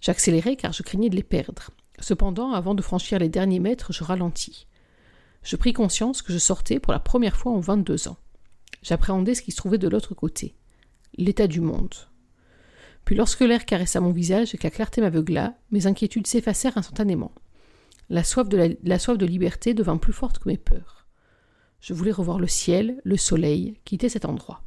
J'accélérais 0.00 0.56
car 0.56 0.72
je 0.72 0.82
craignais 0.82 1.10
de 1.10 1.16
les 1.16 1.22
perdre. 1.22 1.70
Cependant, 2.00 2.52
avant 2.52 2.74
de 2.74 2.82
franchir 2.82 3.18
les 3.18 3.28
derniers 3.28 3.60
mètres, 3.60 3.92
je 3.92 4.04
ralentis. 4.04 4.66
Je 5.42 5.56
pris 5.56 5.72
conscience 5.72 6.22
que 6.22 6.32
je 6.32 6.38
sortais 6.38 6.80
pour 6.80 6.92
la 6.92 6.98
première 6.98 7.36
fois 7.36 7.52
en 7.52 7.60
vingt-deux 7.60 8.08
ans. 8.08 8.16
J'appréhendais 8.82 9.34
ce 9.34 9.42
qui 9.42 9.52
se 9.52 9.56
trouvait 9.56 9.78
de 9.78 9.88
l'autre 9.88 10.14
côté, 10.14 10.54
l'état 11.16 11.46
du 11.46 11.60
monde. 11.60 11.94
Puis 13.04 13.14
lorsque 13.14 13.40
l'air 13.40 13.64
caressa 13.64 14.00
mon 14.00 14.10
visage 14.10 14.54
et 14.54 14.58
que 14.58 14.64
la 14.64 14.70
clarté 14.70 15.00
m'aveugla, 15.00 15.54
mes 15.70 15.86
inquiétudes 15.86 16.26
s'effacèrent 16.26 16.76
instantanément. 16.76 17.32
La 18.14 18.22
soif, 18.22 18.48
de 18.48 19.26
liberté 19.26 19.74
devint 19.74 19.96
plus 19.96 20.12
forte 20.12 20.38
que 20.38 20.48
mes 20.48 20.56
peurs. 20.56 21.08
Je 21.80 21.94
voulais 21.94 22.12
revoir 22.12 22.38
le 22.38 22.46
ciel, 22.46 23.00
le 23.02 23.16
soleil, 23.16 23.74
quitter 23.84 24.08
cet 24.08 24.24
endroit. 24.24 24.62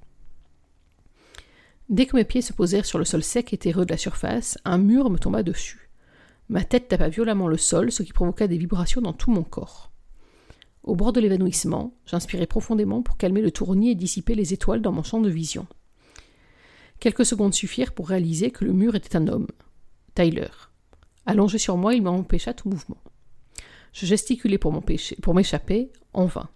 Dès 1.88 2.08
que 2.08 2.18
mes 2.18 2.26
pieds 2.26 2.42
se 2.42 2.52
posèrent 2.52 2.86
sur 2.86 3.00
le 3.00 3.06
sol 3.06 3.24
sec 3.24 3.54
et 3.54 3.58
terreux 3.58 3.86
de 3.86 3.92
la 3.92 3.98
surface, 3.98 4.58
un 4.66 4.78
mur 4.78 5.10
me 5.10 5.18
tomba 5.18 5.44
dessus. 5.44 5.90
Ma 6.50 6.66
tête 6.66 6.90
tapa 6.90 7.08
violemment 7.08 7.48
le 7.48 7.56
sol, 7.56 7.90
ce 7.90 8.04
qui 8.04 8.12
provoqua 8.12 8.48
des 8.48 8.58
vibrations 8.58 9.00
dans 9.00 9.14
tout 9.14 9.32
mon 9.32 9.44
corps. 9.44 9.94
Au 10.84 10.98
bord 10.98 11.14
de 11.14 11.22
l'évanouissement, 11.22 11.96
j'inspirai 12.06 12.48
profondément 12.48 13.02
pour 13.02 13.16
calmer 13.16 13.42
le 13.42 13.52
tournis 13.52 13.92
et 13.92 13.96
dissiper 13.96 14.36
les 14.36 14.52
étoiles 14.52 14.82
dans 14.82 14.92
mon 14.92 15.04
champ 15.04 15.22
de 15.22 15.30
vision. 15.30 15.68
Quelques 17.00 17.26
secondes 17.26 17.54
suffirent 17.54 17.94
pour 17.94 18.10
réaliser 18.10 18.52
que 18.52 18.66
le 18.66 18.74
mur 18.74 18.96
était 18.96 19.16
un 19.16 19.30
homme, 19.30 19.48
Tyler. 20.16 20.52
Allongé 21.26 21.58
sur 21.58 21.78
moi, 21.78 21.94
il 21.94 22.02
m'empêcha 22.02 22.54
tout 22.54 22.68
mouvement. 22.68 22.98
Je 23.94 24.06
gesticulai 24.06 24.58
pour 24.58 25.34
m'échapper, 25.34 25.92
en 26.14 26.26
vain. 26.26 26.50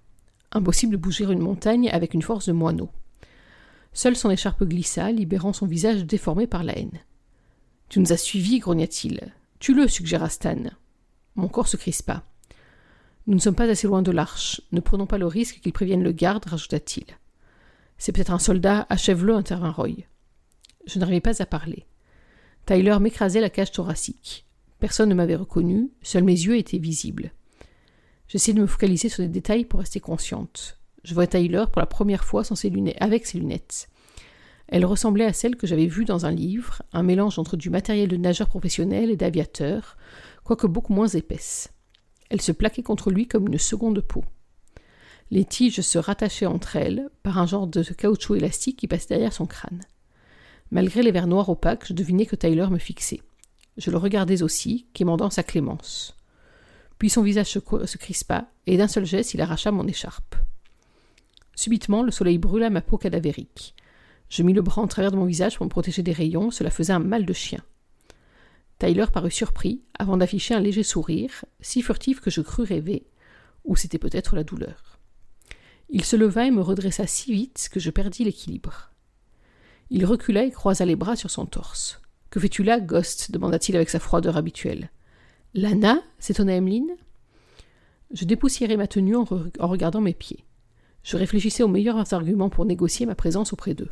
Impossible 0.51 0.93
de 0.93 0.97
bouger 0.97 1.25
une 1.25 1.39
montagne 1.39 1.89
avec 1.89 2.13
une 2.13 2.21
force 2.21 2.47
de 2.47 2.53
moineau. 2.53 2.89
Seule 3.93 4.15
son 4.15 4.29
écharpe 4.29 4.63
glissa, 4.63 5.11
libérant 5.11 5.53
son 5.53 5.67
visage 5.67 6.05
déformé 6.05 6.47
par 6.47 6.63
la 6.63 6.77
haine. 6.77 6.99
Tu 7.89 7.99
nous 7.99 8.13
as 8.13 8.17
suivis, 8.17 8.59
grogna-t-il. 8.59 9.33
Tue-le, 9.59 9.87
suggéra 9.87 10.29
Stan. 10.29 10.63
Mon 11.35 11.47
corps 11.47 11.67
se 11.67 11.77
crispa. 11.77 12.23
Nous 13.27 13.35
ne 13.35 13.39
sommes 13.39 13.55
pas 13.55 13.69
assez 13.69 13.87
loin 13.87 14.01
de 14.01 14.11
l'arche. 14.11 14.61
Ne 14.71 14.79
prenons 14.79 15.07
pas 15.07 15.17
le 15.17 15.27
risque 15.27 15.59
qu'il 15.59 15.73
prévienne 15.73 16.03
le 16.03 16.11
garde, 16.11 16.45
rajouta-t-il. 16.45 17.05
C'est 17.97 18.11
peut-être 18.11 18.31
un 18.31 18.39
soldat, 18.39 18.87
achève-le, 18.89 19.35
intervint 19.35 19.71
Roy. 19.71 20.05
Je 20.87 20.97
n'arrivais 20.97 21.21
pas 21.21 21.41
à 21.41 21.45
parler. 21.45 21.85
Tyler 22.65 22.97
m'écrasait 22.99 23.41
la 23.41 23.49
cage 23.49 23.71
thoracique. 23.71 24.45
Personne 24.81 25.09
ne 25.09 25.13
m'avait 25.13 25.35
reconnu, 25.35 25.91
seuls 26.01 26.23
mes 26.23 26.33
yeux 26.33 26.57
étaient 26.57 26.79
visibles. 26.79 27.31
J'essayais 28.27 28.55
de 28.55 28.61
me 28.61 28.67
focaliser 28.67 29.09
sur 29.09 29.21
des 29.21 29.29
détails 29.29 29.63
pour 29.63 29.79
rester 29.79 29.99
consciente. 29.99 30.79
Je 31.03 31.13
vois 31.13 31.27
Tyler 31.27 31.65
pour 31.71 31.81
la 31.81 31.85
première 31.85 32.25
fois 32.25 32.43
sans 32.43 32.55
ses 32.55 32.71
lunettes, 32.71 32.97
avec 32.99 33.27
ses 33.27 33.37
lunettes. 33.37 33.89
Elle 34.67 34.83
ressemblait 34.85 35.25
à 35.25 35.33
celle 35.33 35.55
que 35.55 35.67
j'avais 35.67 35.85
vue 35.85 36.03
dans 36.03 36.25
un 36.25 36.31
livre, 36.31 36.81
un 36.93 37.03
mélange 37.03 37.37
entre 37.37 37.57
du 37.57 37.69
matériel 37.69 38.07
de 38.07 38.17
nageur 38.17 38.47
professionnel 38.47 39.11
et 39.11 39.15
d'aviateur, 39.17 39.97
quoique 40.43 40.65
beaucoup 40.65 40.93
moins 40.93 41.09
épaisse. 41.09 41.71
Elle 42.31 42.41
se 42.41 42.51
plaquait 42.51 42.81
contre 42.81 43.11
lui 43.11 43.27
comme 43.27 43.49
une 43.49 43.59
seconde 43.59 44.01
peau. 44.01 44.25
Les 45.29 45.45
tiges 45.45 45.81
se 45.81 45.99
rattachaient 45.99 46.47
entre 46.47 46.75
elles 46.75 47.07
par 47.21 47.37
un 47.37 47.45
genre 47.45 47.67
de 47.67 47.83
caoutchouc 47.83 48.35
élastique 48.35 48.79
qui 48.79 48.87
passait 48.87 49.09
derrière 49.09 49.31
son 49.31 49.45
crâne. 49.45 49.81
Malgré 50.71 51.03
les 51.03 51.11
verres 51.11 51.27
noirs 51.27 51.49
opaques, 51.49 51.85
je 51.85 51.93
devinais 51.93 52.25
que 52.25 52.35
Tyler 52.35 52.67
me 52.71 52.79
fixait. 52.79 53.21
Je 53.77 53.91
le 53.91 53.97
regardais 53.97 54.43
aussi, 54.43 54.87
quémandant 54.93 55.29
sa 55.29 55.43
clémence. 55.43 56.15
Puis 56.97 57.09
son 57.09 57.23
visage 57.23 57.49
se, 57.49 57.97
crispa, 57.97 58.47
et 58.67 58.77
d'un 58.77 58.87
seul 58.87 59.05
geste 59.05 59.33
il 59.33 59.41
arracha 59.41 59.71
mon 59.71 59.87
écharpe. 59.87 60.35
Subitement, 61.55 62.03
le 62.03 62.11
soleil 62.11 62.37
brûla 62.37 62.69
ma 62.69 62.81
peau 62.81 62.97
cadavérique. 62.97 63.75
Je 64.29 64.43
mis 64.43 64.53
le 64.53 64.61
bras 64.61 64.81
en 64.81 64.87
travers 64.87 65.11
de 65.11 65.17
mon 65.17 65.25
visage 65.25 65.57
pour 65.57 65.65
me 65.65 65.69
protéger 65.69 66.03
des 66.03 66.13
rayons, 66.13 66.51
cela 66.51 66.69
faisait 66.69 66.93
un 66.93 66.99
mal 66.99 67.25
de 67.25 67.33
chien. 67.33 67.63
Tyler 68.79 69.05
parut 69.13 69.31
surpris, 69.31 69.81
avant 69.99 70.17
d'afficher 70.17 70.53
un 70.53 70.59
léger 70.59 70.83
sourire, 70.83 71.45
si 71.59 71.81
furtif 71.81 72.19
que 72.19 72.31
je 72.31 72.41
crus 72.41 72.67
rêver, 72.67 73.05
ou 73.63 73.75
c'était 73.75 73.99
peut-être 73.99 74.35
la 74.35 74.43
douleur. 74.43 74.99
Il 75.89 76.05
se 76.05 76.15
leva 76.15 76.47
et 76.47 76.51
me 76.51 76.61
redressa 76.61 77.05
si 77.05 77.33
vite 77.33 77.69
que 77.71 77.79
je 77.79 77.91
perdis 77.91 78.23
l'équilibre. 78.23 78.91
Il 79.89 80.05
recula 80.05 80.43
et 80.45 80.51
croisa 80.51 80.85
les 80.85 80.95
bras 80.95 81.15
sur 81.15 81.29
son 81.29 81.45
torse. 81.45 82.00
Que 82.31 82.39
fais-tu 82.39 82.63
là, 82.63 82.79
Ghost 82.79 83.31
demanda-t-il 83.31 83.75
avec 83.75 83.89
sa 83.89 83.99
froideur 83.99 84.37
habituelle. 84.37 84.89
Lana 85.53 86.01
s'étonna 86.17 86.55
Emmeline? 86.55 86.95
Je 88.13 88.23
dépoussiérai 88.23 88.77
ma 88.77 88.87
tenue 88.87 89.17
en, 89.17 89.25
regardant 89.59 89.99
mes 89.99 90.13
pieds. 90.13 90.45
Je 91.03 91.17
réfléchissais 91.17 91.63
aux 91.63 91.67
meilleurs 91.67 92.13
arguments 92.13 92.49
pour 92.49 92.65
négocier 92.65 93.05
ma 93.05 93.15
présence 93.15 93.51
auprès 93.51 93.73
d'eux. 93.73 93.89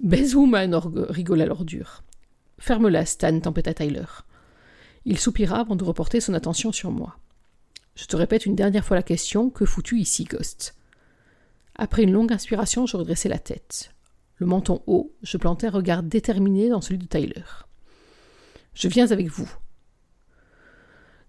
Baise-woman 0.00 0.74
rigola 1.08 1.46
l'ordure. 1.46 2.04
Ferme-la, 2.58 3.04
Stan, 3.06 3.40
tempêta 3.40 3.74
Tyler. 3.74 4.04
Il 5.04 5.18
soupira 5.18 5.58
avant 5.58 5.76
de 5.76 5.84
reporter 5.84 6.20
son 6.20 6.34
attention 6.34 6.70
sur 6.70 6.92
moi. 6.92 7.18
Je 7.96 8.06
te 8.06 8.16
répète 8.16 8.46
une 8.46 8.56
dernière 8.56 8.84
fois 8.84 8.96
la 8.96 9.02
question 9.02 9.50
que 9.50 9.64
fous-tu 9.64 9.98
ici, 9.98 10.24
Ghost? 10.24 10.76
Après 11.74 12.04
une 12.04 12.12
longue 12.12 12.32
inspiration, 12.32 12.86
je 12.86 12.96
redressai 12.96 13.28
la 13.28 13.38
tête. 13.38 13.93
Le 14.36 14.46
menton 14.46 14.82
haut, 14.86 15.12
je 15.22 15.36
plantai 15.36 15.68
un 15.68 15.70
regard 15.70 16.02
déterminé 16.02 16.68
dans 16.68 16.80
celui 16.80 16.98
de 16.98 17.06
Tyler. 17.06 17.44
Je 18.74 18.88
viens 18.88 19.10
avec 19.12 19.28
vous. 19.28 19.48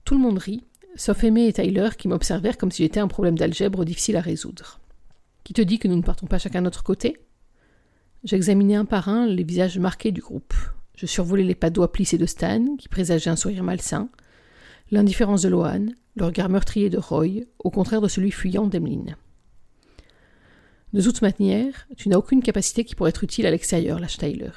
Tout 0.04 0.15
le 0.15 0.22
monde 0.22 0.39
rit, 0.39 0.63
sauf 0.96 1.24
Aimé 1.24 1.48
et 1.48 1.54
Tyler 1.54 1.89
qui 1.98 2.08
m'observèrent 2.08 2.58
comme 2.58 2.72
si 2.72 2.84
j'étais 2.84 3.00
un 3.00 3.08
problème 3.08 3.38
d'algèbre 3.38 3.86
difficile 3.86 4.18
à 4.18 4.22
résoudre. 4.22 4.80
Qui 5.44 5.54
te 5.54 5.62
dit 5.62 5.78
que 5.78 5.88
nous 5.88 5.96
ne 5.96 6.02
partons 6.02 6.26
pas 6.26 6.39
chacun 6.39 6.60
de 6.60 6.65
notre 6.65 6.84
côté? 6.84 7.18
J'examinai 8.24 8.76
un 8.76 8.86
par 8.86 9.10
un 9.10 9.28
les 9.28 9.44
visages 9.44 9.78
marqués 9.78 10.12
du 10.12 10.22
groupe. 10.22 10.56
Je 10.96 11.06
survolai 11.06 11.44
les 11.44 11.54
pas 11.54 11.70
doigts 11.70 11.91
plissés 11.91 12.18
de 12.18 12.26
Stan, 12.26 12.76
qui 12.78 12.89
présageait 12.89 13.30
un 13.30 13.36
sourire 13.36 13.63
malsain, 13.63 14.10
l'indifférence 14.89 15.44
de 15.44 15.50
Lohan, 15.50 15.88
le 16.15 16.26
regard 16.26 16.50
meurtrier 16.50 16.89
de 16.89 16.98
Roy, 16.98 17.41
au 17.60 17.70
contraire 17.70 18.02
de 18.02 18.08
celui 18.08 18.32
fuyant 18.32 18.65
d'Emeline. 18.65 19.15
De 20.95 21.01
toute 21.01 21.21
manière, 21.21 21.89
tu 21.97 22.08
n'as 22.08 22.15
aucune 22.15 22.41
capacité 22.41 22.86
qui 22.86 22.95
pourrait 22.95 23.10
être 23.10 23.25
utile 23.25 23.45
à 23.45 23.51
l'extérieur, 23.51 23.99
lâche 23.99 24.17
Tyler. 24.17 24.51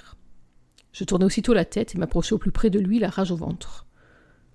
Je 0.92 1.02
tournai 1.02 1.24
aussitôt 1.24 1.52
la 1.52 1.64
tête 1.64 1.96
et 1.96 1.98
m'approchai 1.98 2.32
au 2.32 2.38
plus 2.38 2.52
près 2.52 2.70
de 2.70 2.78
lui, 2.78 3.00
la 3.00 3.10
rage 3.10 3.32
au 3.32 3.36
ventre. 3.36 3.86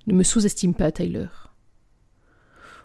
Ne 0.08 0.14
me 0.14 0.24
sous-estime 0.24 0.76
pas, 0.76 0.94
Tyler. 0.94 1.28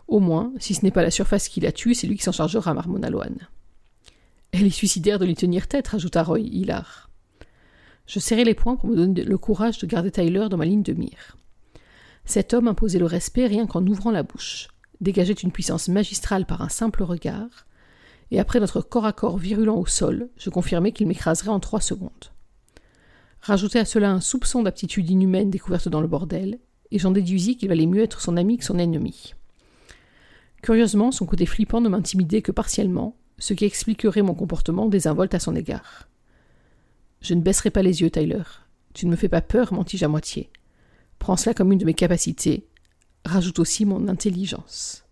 Au 0.08 0.18
moins, 0.18 0.52
si 0.58 0.74
ce 0.74 0.84
n'est 0.84 0.90
pas 0.90 1.04
la 1.04 1.12
surface 1.12 1.48
qui 1.48 1.60
la 1.60 1.70
tue, 1.70 1.94
c'est 1.94 2.08
lui 2.08 2.16
qui 2.16 2.24
s'en 2.24 2.32
chargera, 2.32 2.74
marmonna 2.74 3.08
Loan. 3.08 3.36
Elle 4.50 4.66
est 4.66 4.70
suicidaire 4.70 5.20
de 5.20 5.26
lui 5.26 5.36
tenir 5.36 5.68
tête, 5.68 5.94
ajouta 5.94 6.24
Roy, 6.24 6.40
hilar. 6.40 7.08
Je 8.06 8.18
serrai 8.18 8.42
les 8.42 8.54
poings 8.54 8.74
pour 8.74 8.88
me 8.88 8.96
donner 8.96 9.22
le 9.22 9.38
courage 9.38 9.78
de 9.78 9.86
garder 9.86 10.10
Tyler 10.10 10.48
dans 10.50 10.56
ma 10.56 10.64
ligne 10.64 10.82
de 10.82 10.94
mire. 10.94 11.36
Cet 12.24 12.52
homme 12.52 12.66
imposait 12.66 12.98
le 12.98 13.06
respect 13.06 13.46
rien 13.46 13.68
qu'en 13.68 13.86
ouvrant 13.86 14.10
la 14.10 14.24
bouche, 14.24 14.66
dégageait 15.00 15.34
une 15.34 15.52
puissance 15.52 15.86
magistrale 15.86 16.46
par 16.46 16.62
un 16.62 16.68
simple 16.68 17.04
regard, 17.04 17.68
et 18.30 18.40
après 18.40 18.60
notre 18.60 18.80
corps 18.80 19.06
à 19.06 19.12
corps 19.12 19.38
virulent 19.38 19.78
au 19.78 19.86
sol, 19.86 20.28
je 20.36 20.50
confirmai 20.50 20.92
qu'il 20.92 21.06
m'écraserait 21.06 21.48
en 21.48 21.60
trois 21.60 21.80
secondes. 21.80 22.32
Rajoutez 23.40 23.78
à 23.78 23.84
cela 23.84 24.10
un 24.10 24.20
soupçon 24.20 24.62
d'aptitude 24.62 25.08
inhumaine 25.08 25.50
découverte 25.50 25.88
dans 25.88 26.00
le 26.00 26.08
bordel, 26.08 26.58
et 26.90 26.98
j'en 26.98 27.10
déduisis 27.10 27.56
qu'il 27.56 27.68
valait 27.68 27.86
mieux 27.86 28.02
être 28.02 28.20
son 28.20 28.36
ami 28.36 28.58
que 28.58 28.64
son 28.64 28.78
ennemi. 28.78 29.34
Curieusement, 30.62 31.12
son 31.12 31.26
côté 31.26 31.46
flippant 31.46 31.80
ne 31.80 31.88
m'intimidait 31.88 32.42
que 32.42 32.52
partiellement, 32.52 33.16
ce 33.38 33.54
qui 33.54 33.64
expliquerait 33.64 34.22
mon 34.22 34.34
comportement 34.34 34.86
désinvolte 34.86 35.34
à 35.34 35.38
son 35.38 35.54
égard. 35.54 36.08
Je 37.20 37.34
ne 37.34 37.40
baisserai 37.40 37.70
pas 37.70 37.82
les 37.82 38.00
yeux, 38.00 38.10
Tyler. 38.10 38.42
Tu 38.94 39.06
ne 39.06 39.10
me 39.10 39.16
fais 39.16 39.28
pas 39.28 39.40
peur, 39.40 39.72
mentis-je 39.72 40.04
à 40.04 40.08
moitié. 40.08 40.50
Prends 41.18 41.36
cela 41.36 41.54
comme 41.54 41.72
une 41.72 41.78
de 41.78 41.84
mes 41.84 41.94
capacités. 41.94 42.66
Rajoute 43.24 43.58
aussi 43.58 43.84
mon 43.84 44.08
intelligence. 44.08 45.04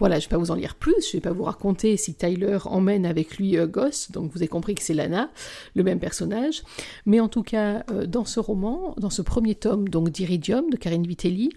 Voilà, 0.00 0.18
je 0.18 0.24
ne 0.24 0.30
vais 0.30 0.36
pas 0.36 0.38
vous 0.38 0.50
en 0.50 0.54
lire 0.54 0.76
plus, 0.76 0.94
je 1.02 1.08
ne 1.08 1.12
vais 1.12 1.20
pas 1.20 1.32
vous 1.32 1.44
raconter 1.44 1.98
si 1.98 2.14
Tyler 2.14 2.56
emmène 2.64 3.04
avec 3.04 3.36
lui 3.36 3.58
euh, 3.58 3.66
Goss, 3.66 4.10
donc 4.10 4.32
vous 4.32 4.38
avez 4.38 4.48
compris 4.48 4.74
que 4.74 4.82
c'est 4.82 4.94
Lana, 4.94 5.30
le 5.74 5.84
même 5.84 6.00
personnage. 6.00 6.62
Mais 7.04 7.20
en 7.20 7.28
tout 7.28 7.42
cas, 7.42 7.84
euh, 7.90 8.06
dans 8.06 8.24
ce 8.24 8.40
roman, 8.40 8.94
dans 8.96 9.10
ce 9.10 9.20
premier 9.20 9.54
tome 9.54 9.88
donc 9.90 10.08
d'Iridium 10.08 10.70
de 10.70 10.78
Karine 10.78 11.06
Vitelli, 11.06 11.50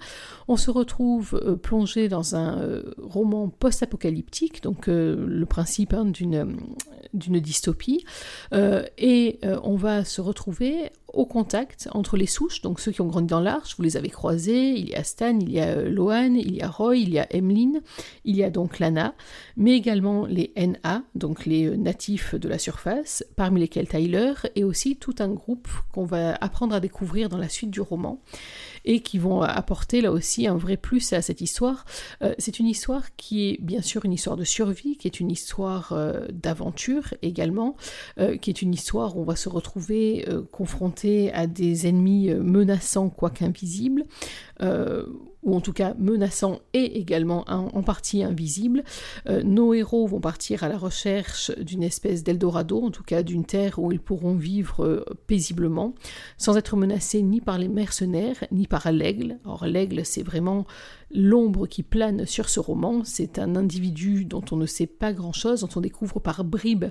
on 0.50 0.58
se 0.58 0.70
retrouve 0.70 1.40
euh, 1.42 1.56
plongé 1.56 2.10
dans 2.10 2.36
un 2.36 2.82
roman 3.02 3.48
post-apocalyptique, 3.48 4.62
donc 4.62 4.88
le 4.88 5.46
principe 5.46 5.94
hein, 5.94 6.06
d'une 6.06 7.40
dystopie, 7.40 8.06
et 8.52 9.40
on 9.64 9.76
va 9.76 10.04
se 10.04 10.20
retrouver 10.20 10.92
au 11.14 11.26
contact 11.26 11.88
entre 11.92 12.18
les 12.18 12.26
souches, 12.26 12.62
donc 12.62 12.80
ceux 12.80 12.92
qui 12.92 13.02
ont 13.02 13.08
grandi 13.08 13.28
dans 13.28 13.40
l'arche, 13.40 13.76
vous 13.78 13.84
les 13.84 13.98
avez 13.98 14.10
croisés, 14.10 14.72
il 14.72 14.90
y 14.90 14.96
a 14.96 15.04
Stan, 15.04 15.38
il 15.40 15.52
y 15.52 15.60
a 15.60 15.68
euh, 15.68 15.90
Lohan, 15.90 16.34
il 16.34 16.56
y 16.56 16.62
a 16.62 16.68
Roy, 16.68 16.98
il 16.98 17.14
y 17.14 17.20
a 17.20 17.28
Emmeline, 17.32 17.82
y 18.36 18.44
a 18.44 18.50
donc 18.50 18.80
Lana, 18.80 19.16
mais 19.58 19.72
également 19.72 20.26
les 20.26 20.54
NA, 20.56 21.04
donc 21.16 21.46
les 21.46 21.66
euh, 21.66 21.76
natifs 21.76 22.36
de 22.36 22.48
la 22.48 22.58
surface, 22.58 23.24
parmi 23.36 23.60
lesquels 23.60 23.88
Tyler, 23.88 24.34
et 24.56 24.64
aussi 24.64 24.96
tout 24.96 25.16
un 25.20 25.30
groupe 25.30 25.68
qu'on 25.94 26.06
va 26.06 26.36
apprendre 26.36 26.76
à 26.76 26.80
découvrir 26.80 27.30
dans 27.30 27.38
la 27.38 27.50
suite 27.50 27.72
du 27.72 27.82
roman 27.82 28.22
et 28.86 29.00
qui 29.02 29.18
vont 29.18 29.42
apporter 29.42 30.02
là 30.02 30.12
aussi 30.12 30.48
un 30.48 30.58
vrai 30.58 30.78
plus 30.78 31.14
à 31.14 31.22
cette 31.22 31.42
histoire. 31.42 31.86
Euh, 32.22 32.34
c'est 32.38 32.60
une 32.60 32.68
histoire 32.68 33.16
qui 33.16 33.50
est 33.50 33.62
bien 33.62 33.82
sûr 33.82 34.06
une 34.06 34.14
histoire 34.14 34.36
de 34.36 34.44
survie, 34.44 34.98
qui 34.98 35.08
est 35.08 35.20
une 35.20 35.32
histoire 35.32 35.94
euh, 35.94 36.26
d'aventure 36.32 37.14
également, 37.22 37.76
euh, 38.20 38.38
qui 38.38 38.50
est 38.50 38.62
une 38.62 38.74
histoire 38.74 39.18
où 39.18 39.22
on 39.22 39.26
va 39.26 39.36
se 39.36 39.50
retrouver 39.50 40.26
confronté 40.52 41.32
à 41.34 41.48
des 41.48 41.88
ennemis 41.88 42.34
menaçants 42.34 43.10
quoique 43.10 43.44
invisibles 43.44 44.04
ou 45.44 45.56
en 45.56 45.62
tout 45.62 45.74
cas 45.74 45.94
menaçant 45.98 46.60
et 46.74 47.00
également 47.00 47.46
en 47.48 47.84
partie 47.84 48.24
invisible. 48.24 48.84
Euh, 49.28 49.44
nos 49.44 49.74
héros 49.74 50.08
vont 50.08 50.20
partir 50.20 50.64
à 50.64 50.70
la 50.70 50.78
recherche 50.78 51.52
d'une 51.58 51.84
espèce 51.84 52.24
d'Eldorado, 52.24 52.82
en 52.82 52.92
tout 52.92 53.04
cas 53.04 53.24
d'une 53.24 53.46
terre 53.46 53.80
où 53.80 53.92
ils 53.92 54.00
pourront 54.00 54.36
vivre 54.36 54.84
euh, 54.86 55.06
paisiblement, 55.28 55.94
sans 56.38 56.58
être 56.58 56.76
menacés 56.76 57.22
ni 57.22 57.42
par 57.42 57.58
les 57.58 57.68
mercenaires, 57.68 58.44
ni 58.52 58.68
par 58.68 58.92
l'aigle. 58.92 59.38
Or 59.46 59.66
l'aigle, 59.66 60.06
c'est 60.06 60.24
vraiment 60.24 60.66
l'ombre 61.14 61.68
qui 61.68 61.84
plane 61.84 62.26
sur 62.26 62.50
ce 62.50 62.60
roman. 62.60 63.04
C'est 63.04 63.40
un 63.40 63.56
individu 63.56 64.26
dont 64.26 64.44
on 64.52 64.56
ne 64.56 64.66
sait 64.66 64.88
pas 64.88 65.14
grand-chose, 65.14 65.62
dont 65.62 65.70
on 65.76 65.82
découvre 65.82 66.20
par 66.20 66.44
bribes 66.44 66.86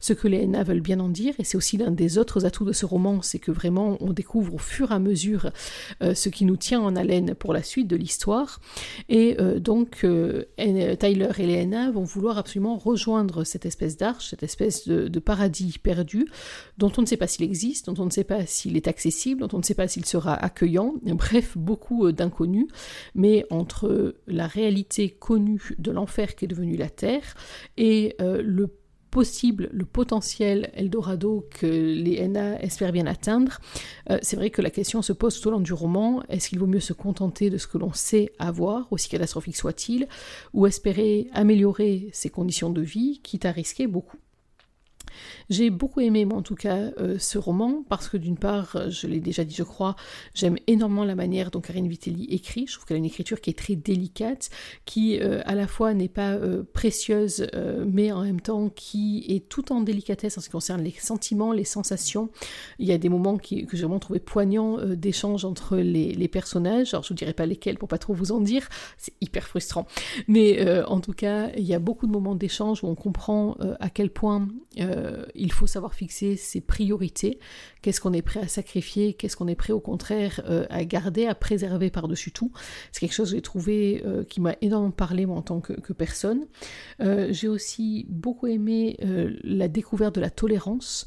ce 0.00 0.12
que 0.12 0.28
les 0.28 0.46
NA 0.46 0.62
veulent 0.64 0.80
bien 0.80 1.00
en 1.00 1.08
dire, 1.08 1.34
et 1.38 1.44
c'est 1.44 1.56
aussi 1.56 1.76
l'un 1.76 1.90
des 1.90 2.18
autres 2.18 2.46
atouts 2.46 2.64
de 2.64 2.72
ce 2.72 2.86
roman, 2.86 3.22
c'est 3.22 3.38
que 3.38 3.50
vraiment 3.50 3.96
on 4.00 4.12
découvre 4.12 4.54
au 4.54 4.58
fur 4.58 4.90
et 4.90 4.94
à 4.94 4.98
mesure 4.98 5.50
euh, 6.02 6.14
ce 6.14 6.28
qui 6.28 6.44
nous 6.44 6.56
tient 6.56 6.80
en 6.80 6.96
haleine 6.96 7.34
pour 7.34 7.52
la 7.52 7.62
suite 7.62 7.88
de 7.88 7.96
l'histoire. 7.96 8.60
Et 9.08 9.36
euh, 9.40 9.60
donc 9.60 10.04
euh, 10.04 10.44
Tyler 10.56 11.30
et 11.38 11.46
les 11.46 11.66
NA 11.66 11.90
vont 11.90 12.04
vouloir 12.04 12.38
absolument 12.38 12.76
rejoindre 12.76 13.44
cette 13.44 13.66
espèce 13.66 13.96
d'arche, 13.96 14.30
cette 14.30 14.42
espèce 14.42 14.88
de, 14.88 15.08
de 15.08 15.18
paradis 15.18 15.78
perdu, 15.78 16.26
dont 16.78 16.92
on 16.96 17.02
ne 17.02 17.06
sait 17.06 17.16
pas 17.16 17.26
s'il 17.26 17.44
existe, 17.44 17.86
dont 17.86 18.02
on 18.02 18.06
ne 18.06 18.10
sait 18.10 18.24
pas 18.24 18.46
s'il 18.46 18.76
est 18.76 18.88
accessible, 18.88 19.40
dont 19.40 19.56
on 19.56 19.58
ne 19.58 19.64
sait 19.64 19.74
pas 19.74 19.88
s'il 19.88 20.04
sera 20.04 20.34
accueillant, 20.34 20.94
bref, 21.04 21.56
beaucoup 21.56 22.10
d'inconnus, 22.12 22.68
mais 23.14 23.44
en 23.50 23.65
entre 23.66 24.14
la 24.28 24.46
réalité 24.46 25.10
connue 25.10 25.74
de 25.78 25.90
l'enfer 25.90 26.36
qui 26.36 26.44
est 26.44 26.48
devenu 26.48 26.76
la 26.76 26.88
Terre 26.88 27.34
et 27.76 28.14
euh, 28.20 28.40
le 28.40 28.72
possible, 29.10 29.68
le 29.72 29.84
potentiel 29.84 30.70
Eldorado 30.74 31.48
que 31.50 31.66
les 31.66 32.28
NA 32.28 32.60
espèrent 32.62 32.92
bien 32.92 33.06
atteindre, 33.06 33.58
euh, 34.10 34.18
c'est 34.22 34.36
vrai 34.36 34.50
que 34.50 34.62
la 34.62 34.70
question 34.70 35.02
se 35.02 35.12
pose 35.12 35.40
tout 35.40 35.48
au 35.48 35.50
long 35.50 35.60
du 35.60 35.72
roman, 35.72 36.22
est-ce 36.28 36.48
qu'il 36.50 36.60
vaut 36.60 36.66
mieux 36.66 36.80
se 36.80 36.92
contenter 36.92 37.50
de 37.50 37.58
ce 37.58 37.66
que 37.66 37.78
l'on 37.78 37.92
sait 37.92 38.30
avoir, 38.38 38.86
aussi 38.92 39.08
catastrophique 39.08 39.56
soit-il, 39.56 40.06
ou 40.52 40.66
espérer 40.66 41.28
améliorer 41.32 42.08
ses 42.12 42.28
conditions 42.28 42.70
de 42.70 42.82
vie, 42.82 43.20
quitte 43.24 43.46
à 43.46 43.50
risquer 43.50 43.88
beaucoup? 43.88 44.18
J'ai 45.48 45.70
beaucoup 45.70 46.00
aimé, 46.00 46.24
moi 46.24 46.38
en 46.38 46.42
tout 46.42 46.54
cas, 46.54 46.90
euh, 46.98 47.18
ce 47.18 47.38
roman, 47.38 47.84
parce 47.88 48.08
que 48.08 48.16
d'une 48.16 48.36
part, 48.36 48.90
je 48.90 49.06
l'ai 49.06 49.20
déjà 49.20 49.44
dit, 49.44 49.54
je 49.54 49.62
crois, 49.62 49.96
j'aime 50.34 50.56
énormément 50.66 51.04
la 51.04 51.14
manière 51.14 51.50
dont 51.50 51.60
Karine 51.60 51.88
Vitelli 51.88 52.24
écrit. 52.24 52.66
Je 52.66 52.74
trouve 52.74 52.86
qu'elle 52.86 52.96
a 52.96 52.98
une 52.98 53.04
écriture 53.04 53.40
qui 53.40 53.50
est 53.50 53.58
très 53.58 53.76
délicate, 53.76 54.50
qui 54.84 55.20
euh, 55.20 55.40
à 55.44 55.54
la 55.54 55.66
fois 55.66 55.94
n'est 55.94 56.08
pas 56.08 56.32
euh, 56.32 56.62
précieuse, 56.72 57.46
mais 57.86 58.12
en 58.12 58.22
même 58.22 58.40
temps 58.40 58.68
qui 58.68 59.24
est 59.28 59.48
tout 59.48 59.72
en 59.72 59.80
délicatesse 59.80 60.38
en 60.38 60.40
ce 60.40 60.46
qui 60.46 60.52
concerne 60.52 60.82
les 60.82 60.94
sentiments, 60.98 61.52
les 61.52 61.64
sensations. 61.64 62.28
Il 62.78 62.86
y 62.86 62.92
a 62.92 62.98
des 62.98 63.08
moments 63.08 63.36
que 63.36 63.44
j'ai 63.48 63.64
vraiment 63.82 63.98
trouvé 63.98 64.18
poignants 64.18 64.78
d'échanges 64.84 65.44
entre 65.44 65.76
les, 65.76 66.28
personnages. 66.28 66.92
Alors 66.92 67.04
je 67.04 67.10
vous 67.10 67.14
dirai 67.14 67.32
pas 67.32 67.46
lesquels 67.46 67.78
pour 67.78 67.88
pas 67.88 67.98
trop 67.98 68.12
vous 68.12 68.32
en 68.32 68.40
dire, 68.40 68.68
c'est 68.98 69.14
hyper 69.20 69.46
frustrant. 69.46 69.86
Mais 70.26 70.66
en 70.84 71.00
tout 71.00 71.12
cas, 71.12 71.50
il 71.56 71.64
y 71.64 71.74
a 71.74 71.78
beaucoup 71.78 72.06
de 72.06 72.12
moments 72.12 72.34
d'échange 72.34 72.82
où 72.82 72.88
on 72.88 72.94
comprend 72.94 73.56
à 73.80 73.90
quel 73.90 74.10
point 74.10 74.48
euh, 74.78 75.24
il 75.38 75.52
faut 75.52 75.66
savoir 75.66 75.94
fixer 75.94 76.36
ses 76.36 76.60
priorités, 76.60 77.38
qu'est-ce 77.82 78.00
qu'on 78.00 78.12
est 78.12 78.22
prêt 78.22 78.40
à 78.40 78.48
sacrifier, 78.48 79.14
qu'est-ce 79.14 79.36
qu'on 79.36 79.48
est 79.48 79.54
prêt 79.54 79.72
au 79.72 79.80
contraire 79.80 80.42
euh, 80.48 80.66
à 80.70 80.84
garder, 80.84 81.26
à 81.26 81.34
préserver 81.34 81.90
par-dessus 81.90 82.32
tout? 82.32 82.52
C'est 82.92 83.00
quelque 83.00 83.14
chose 83.14 83.30
que 83.30 83.36
j'ai 83.36 83.42
trouvé 83.42 84.02
euh, 84.04 84.24
qui 84.24 84.40
m'a 84.40 84.54
énormément 84.60 84.90
parlé 84.90 85.26
moi 85.26 85.36
en 85.36 85.42
tant 85.42 85.60
que, 85.60 85.92
personne. 85.92 86.46
j'ai 86.98 87.48
aussi 87.48 88.06
beaucoup 88.08 88.46
aimé 88.46 88.96
la 89.42 89.68
découverte 89.68 90.14
de 90.14 90.20
la 90.20 90.30
tolérance 90.30 91.06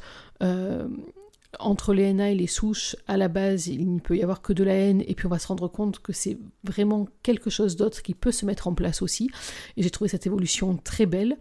entre 1.58 1.94
les 1.94 2.14
NA 2.14 2.32
et 2.32 2.36
les 2.36 2.48
souches, 2.48 2.96
à 3.08 3.18
la 3.18 3.28
base, 3.28 3.68
il 3.68 3.96
ne 3.96 4.00
peut 4.00 4.16
y 4.16 4.22
avoir 4.22 4.42
que 4.42 4.54
de 4.54 4.64
la 4.64 4.74
haine, 4.74 5.04
et 5.08 5.16
puis 5.16 5.26
on 5.26 5.30
va 5.30 5.40
se 5.40 5.48
rendre 5.48 5.68
compte 5.68 6.00
que 6.00 6.14
c'est 6.14 6.38
vraiment 6.64 7.08
quelque 7.24 7.50
chose 7.50 7.76
d'autre 7.76 8.04
qui 8.04 8.14
peut 8.14 8.32
se 8.32 8.46
mettre 8.46 8.68
en 8.68 8.76
place 8.76 9.02
aussi. 9.02 9.32
Et 9.76 9.82
j'ai 9.82 9.90
trouvé 9.90 10.10
cette 10.10 10.28
évolution 10.28 10.78
très 10.78 11.08
belle. 11.08 11.38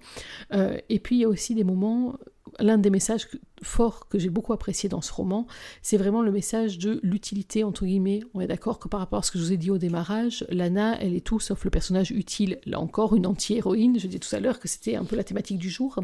Euh, 0.55 0.79
et 0.89 0.99
puis 0.99 1.17
il 1.17 1.19
y 1.21 1.25
a 1.25 1.29
aussi 1.29 1.55
des 1.55 1.65
moments 1.65 2.17
l'un 2.59 2.79
des 2.79 2.91
messages 2.91 3.29
forts 3.63 4.09
que 4.09 4.19
j'ai 4.19 4.31
beaucoup 4.31 4.53
apprécié 4.53 4.89
dans 4.89 5.01
ce 5.01 5.13
roman, 5.13 5.47
c'est 5.83 5.97
vraiment 5.97 6.23
le 6.23 6.31
message 6.31 6.79
de 6.79 7.01
l'utilité, 7.03 7.65
entre 7.65 7.85
guillemets. 7.85 8.21
On 8.35 8.41
est 8.41 8.47
d'accord 8.47 8.79
que 8.79 8.89
par 8.89 9.01
rapport 9.01 9.21
à 9.21 9.23
ce 9.23 9.31
que 9.31 9.39
je 9.39 9.45
vous 9.45 9.53
ai 9.53 9.57
dit 9.57 9.71
au 9.71 9.79
démarrage, 9.79 10.45
Lana, 10.49 11.01
elle 11.01 11.15
est 11.15 11.25
tout 11.25 11.41
sauf 11.41 11.65
le 11.65 11.71
personnage 11.71 12.11
utile. 12.11 12.59
Là 12.67 12.81
encore, 12.81 13.15
une 13.17 13.27
anti-héroïne. 13.27 13.99
Je 13.99 14.07
disais 14.07 14.19
tout 14.19 14.35
à 14.35 14.41
l'heure 14.41 14.61
que 14.61 14.69
c'était 14.69 14.97
un 14.97 15.05
peu 15.05 15.17
la 15.17 15.25
thématique 15.25 15.59
du 15.59 15.71
jour. 15.71 15.99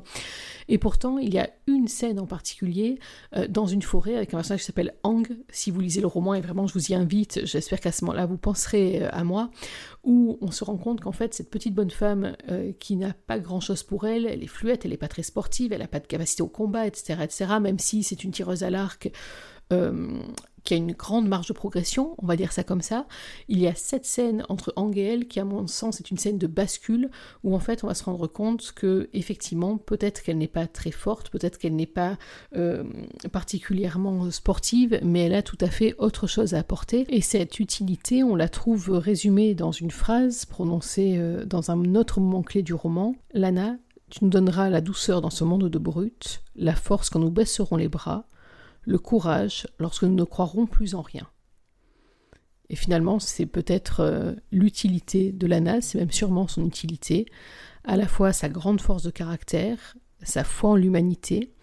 Et 0.68 0.78
pourtant, 0.78 1.18
il 1.18 1.32
y 1.32 1.38
a 1.38 1.50
une 1.66 1.88
scène 1.88 2.18
en 2.18 2.26
particulier 2.26 2.98
euh, 3.36 3.46
dans 3.48 3.66
une 3.66 3.82
forêt 3.82 4.16
avec 4.16 4.34
un 4.34 4.38
personnage 4.38 4.60
qui 4.60 4.66
s'appelle 4.66 4.94
Ang. 5.02 5.26
Si 5.50 5.70
vous 5.70 5.80
lisez 5.80 6.00
le 6.00 6.06
roman, 6.06 6.34
et 6.34 6.40
vraiment, 6.40 6.66
je 6.66 6.74
vous 6.74 6.90
y 6.90 6.94
invite, 6.94 7.40
j'espère 7.44 7.80
qu'à 7.80 7.92
ce 7.92 8.04
moment-là, 8.04 8.26
vous 8.26 8.38
penserez 8.38 9.02
euh, 9.02 9.08
à 9.12 9.24
moi, 9.24 9.50
où 10.02 10.38
on 10.40 10.50
se 10.50 10.64
rend 10.64 10.76
compte 10.76 11.00
qu'en 11.00 11.12
fait, 11.12 11.34
cette 11.34 11.50
petite 11.50 11.74
bonne 11.74 11.90
femme 11.90 12.36
euh, 12.50 12.72
qui 12.78 12.96
n'a 12.96 13.12
pas 13.12 13.38
grand-chose 13.38 13.82
pour 13.82 14.06
elle, 14.06 14.26
elle 14.26 14.42
est 14.42 14.48
fluette, 14.48 14.84
elle 14.84 14.90
n'est 14.90 14.96
pas 14.96 15.08
très 15.08 15.22
sportive, 15.22 15.72
elle 15.72 15.80
n'a 15.80 15.88
pas 15.88 16.00
de 16.00 16.06
capacité 16.06 16.33
au 16.40 16.48
combat, 16.48 16.86
etc., 16.86 17.20
etc., 17.22 17.46
même 17.60 17.78
si 17.78 18.02
c'est 18.02 18.24
une 18.24 18.30
tireuse 18.30 18.62
à 18.62 18.70
l'arc 18.70 19.10
euh, 19.72 20.18
qui 20.64 20.72
a 20.72 20.76
une 20.78 20.92
grande 20.92 21.28
marge 21.28 21.46
de 21.46 21.52
progression, 21.52 22.14
on 22.18 22.26
va 22.26 22.36
dire 22.36 22.52
ça 22.52 22.64
comme 22.64 22.80
ça. 22.80 23.06
Il 23.48 23.58
y 23.58 23.66
a 23.66 23.74
cette 23.74 24.06
scène 24.06 24.44
entre 24.48 24.72
Ang 24.76 24.96
et 24.96 25.02
elle 25.02 25.28
qui, 25.28 25.38
à 25.38 25.44
mon 25.44 25.66
sens, 25.66 26.00
est 26.00 26.10
une 26.10 26.16
scène 26.16 26.38
de 26.38 26.46
bascule 26.46 27.10
où 27.44 27.54
en 27.54 27.58
fait 27.58 27.84
on 27.84 27.86
va 27.86 27.94
se 27.94 28.02
rendre 28.04 28.26
compte 28.26 28.72
que 28.72 29.10
effectivement, 29.12 29.76
peut-être 29.76 30.22
qu'elle 30.22 30.38
n'est 30.38 30.48
pas 30.48 30.66
très 30.66 30.90
forte, 30.90 31.28
peut-être 31.28 31.58
qu'elle 31.58 31.76
n'est 31.76 31.86
pas 31.86 32.16
euh, 32.56 32.82
particulièrement 33.30 34.30
sportive, 34.30 34.98
mais 35.02 35.26
elle 35.26 35.34
a 35.34 35.42
tout 35.42 35.58
à 35.60 35.68
fait 35.68 35.94
autre 35.98 36.26
chose 36.26 36.54
à 36.54 36.60
apporter. 36.60 37.04
Et 37.08 37.20
cette 37.20 37.60
utilité, 37.60 38.24
on 38.24 38.34
la 38.34 38.48
trouve 38.48 38.88
résumée 38.90 39.54
dans 39.54 39.72
une 39.72 39.90
phrase 39.90 40.46
prononcée 40.46 41.16
euh, 41.18 41.44
dans 41.44 41.70
un 41.70 41.94
autre 41.94 42.20
moment 42.20 42.42
clé 42.42 42.62
du 42.62 42.72
roman. 42.72 43.14
Lana, 43.34 43.76
tu 44.10 44.24
nous 44.24 44.30
donneras 44.30 44.68
la 44.68 44.80
douceur 44.80 45.20
dans 45.20 45.30
ce 45.30 45.44
monde 45.44 45.68
de 45.68 45.78
brutes, 45.78 46.42
la 46.54 46.74
force 46.74 47.10
quand 47.10 47.18
nous 47.18 47.30
baisserons 47.30 47.76
les 47.76 47.88
bras, 47.88 48.26
le 48.82 48.98
courage 48.98 49.66
lorsque 49.78 50.04
nous 50.04 50.14
ne 50.14 50.24
croirons 50.24 50.66
plus 50.66 50.94
en 50.94 51.02
rien. 51.02 51.26
Et 52.70 52.76
finalement, 52.76 53.18
c'est 53.18 53.46
peut-être 53.46 54.00
euh, 54.00 54.32
l'utilité 54.50 55.32
de 55.32 55.46
l'ANA, 55.46 55.80
c'est 55.80 55.98
même 55.98 56.10
sûrement 56.10 56.48
son 56.48 56.64
utilité, 56.66 57.26
à 57.84 57.96
la 57.96 58.08
fois 58.08 58.32
sa 58.32 58.48
grande 58.48 58.80
force 58.80 59.02
de 59.02 59.10
caractère, 59.10 59.96
sa 60.22 60.44
foi 60.44 60.70
en 60.70 60.76
l'humanité, 60.76 61.53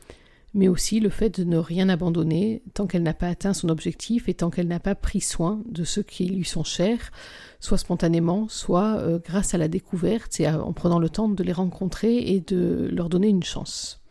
mais 0.54 0.68
aussi 0.68 1.00
le 1.00 1.10
fait 1.10 1.40
de 1.40 1.44
ne 1.44 1.58
rien 1.58 1.90
abandonner 1.90 2.62
tant 2.74 2.88
qu'elle 2.88 3.04
n'a 3.04 3.14
pas 3.14 3.28
atteint 3.28 3.54
son 3.54 3.70
objectif 3.70 4.28
et 4.28 4.34
tant 4.34 4.50
qu'elle 4.50 4.68
n'a 4.68 4.80
pas 4.80 4.96
pris 4.96 5.22
soin 5.22 5.62
de 5.66 5.84
ceux 5.84 6.04
qui 6.04 6.26
lui 6.26 6.46
sont 6.46 6.64
chers, 6.64 7.12
soit 7.60 7.78
spontanément, 7.78 8.48
soit 8.50 8.98
euh, 8.98 9.20
grâce 9.20 9.54
à 9.54 9.58
la 9.58 9.68
découverte 9.68 10.40
et 10.40 10.50
en 10.50 10.74
prenant 10.74 11.00
le 11.00 11.10
temps 11.10 11.30
de 11.30 11.44
les 11.44 11.54
rencontrer 11.54 12.18
et 12.18 12.42
de 12.42 12.90
leur 12.92 13.10
donner 13.10 13.30
une 13.30 13.44
chance. 13.44 14.02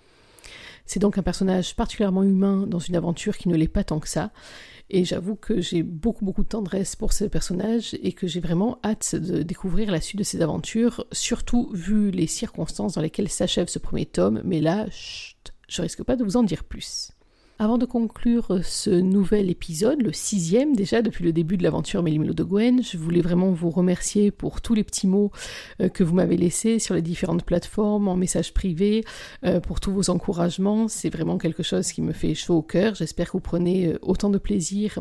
C'est 0.86 1.00
donc 1.00 1.18
un 1.18 1.22
personnage 1.22 1.76
particulièrement 1.76 2.24
humain 2.24 2.66
dans 2.66 2.80
une 2.80 2.96
aventure 2.96 3.36
qui 3.36 3.48
ne 3.48 3.56
l'est 3.56 3.68
pas 3.68 3.84
tant 3.84 4.00
que 4.00 4.08
ça, 4.08 4.32
et 4.90 5.04
j'avoue 5.04 5.36
que 5.36 5.60
j'ai 5.60 5.84
beaucoup 5.84 6.24
beaucoup 6.24 6.42
de 6.42 6.48
tendresse 6.48 6.96
pour 6.96 7.12
ce 7.12 7.24
personnage 7.24 7.96
et 8.02 8.12
que 8.12 8.26
j'ai 8.26 8.40
vraiment 8.40 8.80
hâte 8.84 9.14
de 9.14 9.42
découvrir 9.42 9.92
la 9.92 10.00
suite 10.00 10.18
de 10.18 10.24
ses 10.24 10.42
aventures, 10.42 11.06
surtout 11.12 11.70
vu 11.72 12.10
les 12.10 12.26
circonstances 12.26 12.94
dans 12.94 13.00
lesquelles 13.00 13.28
s'achève 13.28 13.68
ce 13.68 13.78
premier 13.78 14.04
tome, 14.04 14.42
mais 14.44 14.60
là, 14.60 14.86
chut, 14.90 15.49
je 15.70 15.82
risque 15.82 16.02
pas 16.02 16.16
de 16.16 16.24
vous 16.24 16.36
en 16.36 16.42
dire 16.42 16.64
plus. 16.64 17.12
Avant 17.62 17.76
de 17.76 17.84
conclure 17.84 18.60
ce 18.64 18.88
nouvel 18.88 19.50
épisode, 19.50 20.00
le 20.00 20.14
sixième 20.14 20.74
déjà 20.74 21.02
depuis 21.02 21.24
le 21.24 21.30
début 21.30 21.58
de 21.58 21.62
l'aventure 21.62 22.02
Mélimelo 22.02 22.32
de 22.32 22.42
Gwen, 22.42 22.82
je 22.82 22.96
voulais 22.96 23.20
vraiment 23.20 23.50
vous 23.50 23.68
remercier 23.68 24.30
pour 24.30 24.62
tous 24.62 24.72
les 24.72 24.82
petits 24.82 25.06
mots 25.06 25.30
euh, 25.82 25.90
que 25.90 26.02
vous 26.02 26.14
m'avez 26.14 26.38
laissés 26.38 26.78
sur 26.78 26.94
les 26.94 27.02
différentes 27.02 27.44
plateformes, 27.44 28.08
en 28.08 28.16
message 28.16 28.54
privé, 28.54 29.04
euh, 29.44 29.60
pour 29.60 29.78
tous 29.78 29.92
vos 29.92 30.08
encouragements. 30.08 30.88
C'est 30.88 31.10
vraiment 31.10 31.36
quelque 31.36 31.62
chose 31.62 31.92
qui 31.92 32.00
me 32.00 32.14
fait 32.14 32.34
chaud 32.34 32.54
au 32.54 32.62
cœur. 32.62 32.94
J'espère 32.94 33.26
que 33.26 33.32
vous 33.32 33.40
prenez 33.40 33.88
euh, 33.88 33.98
autant 34.00 34.30
de 34.30 34.38
plaisir 34.38 34.98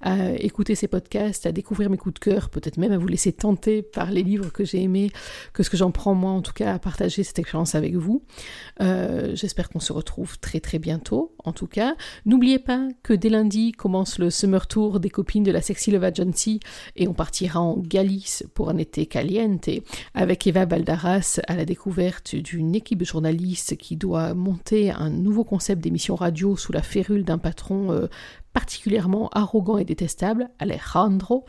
à 0.00 0.32
écouter 0.32 0.74
ces 0.74 0.88
podcasts, 0.88 1.46
à 1.46 1.52
découvrir 1.52 1.90
mes 1.90 1.96
coups 1.96 2.14
de 2.14 2.18
cœur, 2.18 2.50
peut-être 2.50 2.78
même 2.78 2.90
à 2.90 2.98
vous 2.98 3.06
laisser 3.06 3.32
tenter 3.32 3.82
par 3.82 4.10
les 4.10 4.24
livres 4.24 4.50
que 4.50 4.64
j'ai 4.64 4.82
aimés, 4.82 5.12
que 5.52 5.62
ce 5.62 5.70
que 5.70 5.76
j'en 5.76 5.92
prends 5.92 6.16
moi 6.16 6.32
en 6.32 6.42
tout 6.42 6.54
cas 6.54 6.74
à 6.74 6.80
partager 6.80 7.22
cette 7.22 7.38
expérience 7.38 7.76
avec 7.76 7.94
vous. 7.94 8.24
J'espère 8.80 9.68
qu'on 9.68 9.78
se 9.78 9.92
retrouve 9.92 10.40
très 10.40 10.58
très 10.58 10.80
bientôt 10.80 11.36
en 11.44 11.52
tout 11.52 11.68
cas. 11.68 11.94
N'oubliez 12.24 12.58
pas 12.58 12.88
que 13.02 13.12
dès 13.12 13.28
lundi 13.28 13.72
commence 13.72 14.18
le 14.18 14.30
Summer 14.30 14.66
Tour 14.66 15.00
des 15.00 15.10
copines 15.10 15.42
de 15.42 15.52
la 15.52 15.60
Sexy 15.60 15.90
Love 15.90 16.04
Agency 16.04 16.60
et 16.96 17.08
on 17.08 17.14
partira 17.14 17.60
en 17.60 17.76
Galice 17.76 18.44
pour 18.54 18.70
un 18.70 18.76
été 18.76 19.06
caliente 19.06 19.68
avec 20.14 20.46
Eva 20.46 20.66
Baldaras 20.66 21.40
à 21.46 21.56
la 21.56 21.64
découverte 21.64 22.34
d'une 22.34 22.74
équipe 22.74 22.98
de 22.98 23.04
journalistes 23.04 23.76
qui 23.76 23.96
doit 23.96 24.34
monter 24.34 24.90
un 24.90 25.10
nouveau 25.10 25.44
concept 25.44 25.82
d'émission 25.82 26.14
radio 26.14 26.56
sous 26.56 26.72
la 26.72 26.82
férule 26.82 27.24
d'un 27.24 27.38
patron 27.38 27.92
euh, 27.92 28.06
particulièrement 28.52 29.28
arrogant 29.32 29.78
et 29.78 29.84
détestable, 29.84 30.50
Alejandro. 30.58 31.44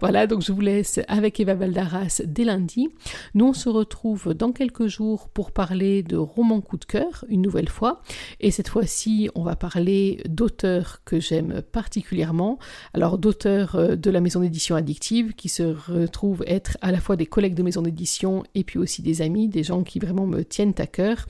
Voilà, 0.00 0.26
donc 0.26 0.42
je 0.42 0.52
vous 0.52 0.60
laisse 0.60 1.00
avec 1.08 1.38
Eva 1.40 1.54
Valdaras 1.54 2.22
dès 2.24 2.44
lundi. 2.44 2.88
Nous, 3.34 3.46
on 3.46 3.52
se 3.52 3.68
retrouve 3.68 4.34
dans 4.34 4.52
quelques 4.52 4.86
jours 4.86 5.28
pour 5.28 5.52
parler 5.52 6.02
de 6.02 6.16
romans 6.16 6.60
coup 6.60 6.76
de 6.76 6.84
cœur, 6.84 7.24
une 7.28 7.42
nouvelle 7.42 7.68
fois. 7.68 8.02
Et 8.40 8.50
cette 8.50 8.68
fois-ci, 8.68 9.28
on 9.34 9.42
va 9.42 9.56
parler 9.56 10.22
d'auteurs 10.28 11.02
que 11.04 11.20
j'aime 11.20 11.62
particulièrement. 11.72 12.58
Alors, 12.94 13.18
d'auteurs 13.18 13.76
euh, 13.76 13.96
de 13.96 14.10
la 14.10 14.20
maison 14.20 14.40
d'édition 14.40 14.76
addictive 14.76 15.34
qui 15.34 15.48
se 15.48 15.62
retrouvent 15.62 16.44
être 16.46 16.78
à 16.80 16.92
la 16.92 17.00
fois 17.00 17.16
des 17.16 17.26
collègues 17.26 17.54
de 17.54 17.62
maison 17.62 17.82
d'édition 17.82 18.44
et 18.54 18.64
puis 18.64 18.78
aussi 18.78 19.02
des 19.02 19.22
amis, 19.22 19.48
des 19.48 19.62
gens 19.62 19.82
qui 19.82 19.98
vraiment 19.98 20.26
me 20.26 20.42
tiennent 20.42 20.74
à 20.78 20.86
cœur. 20.86 21.26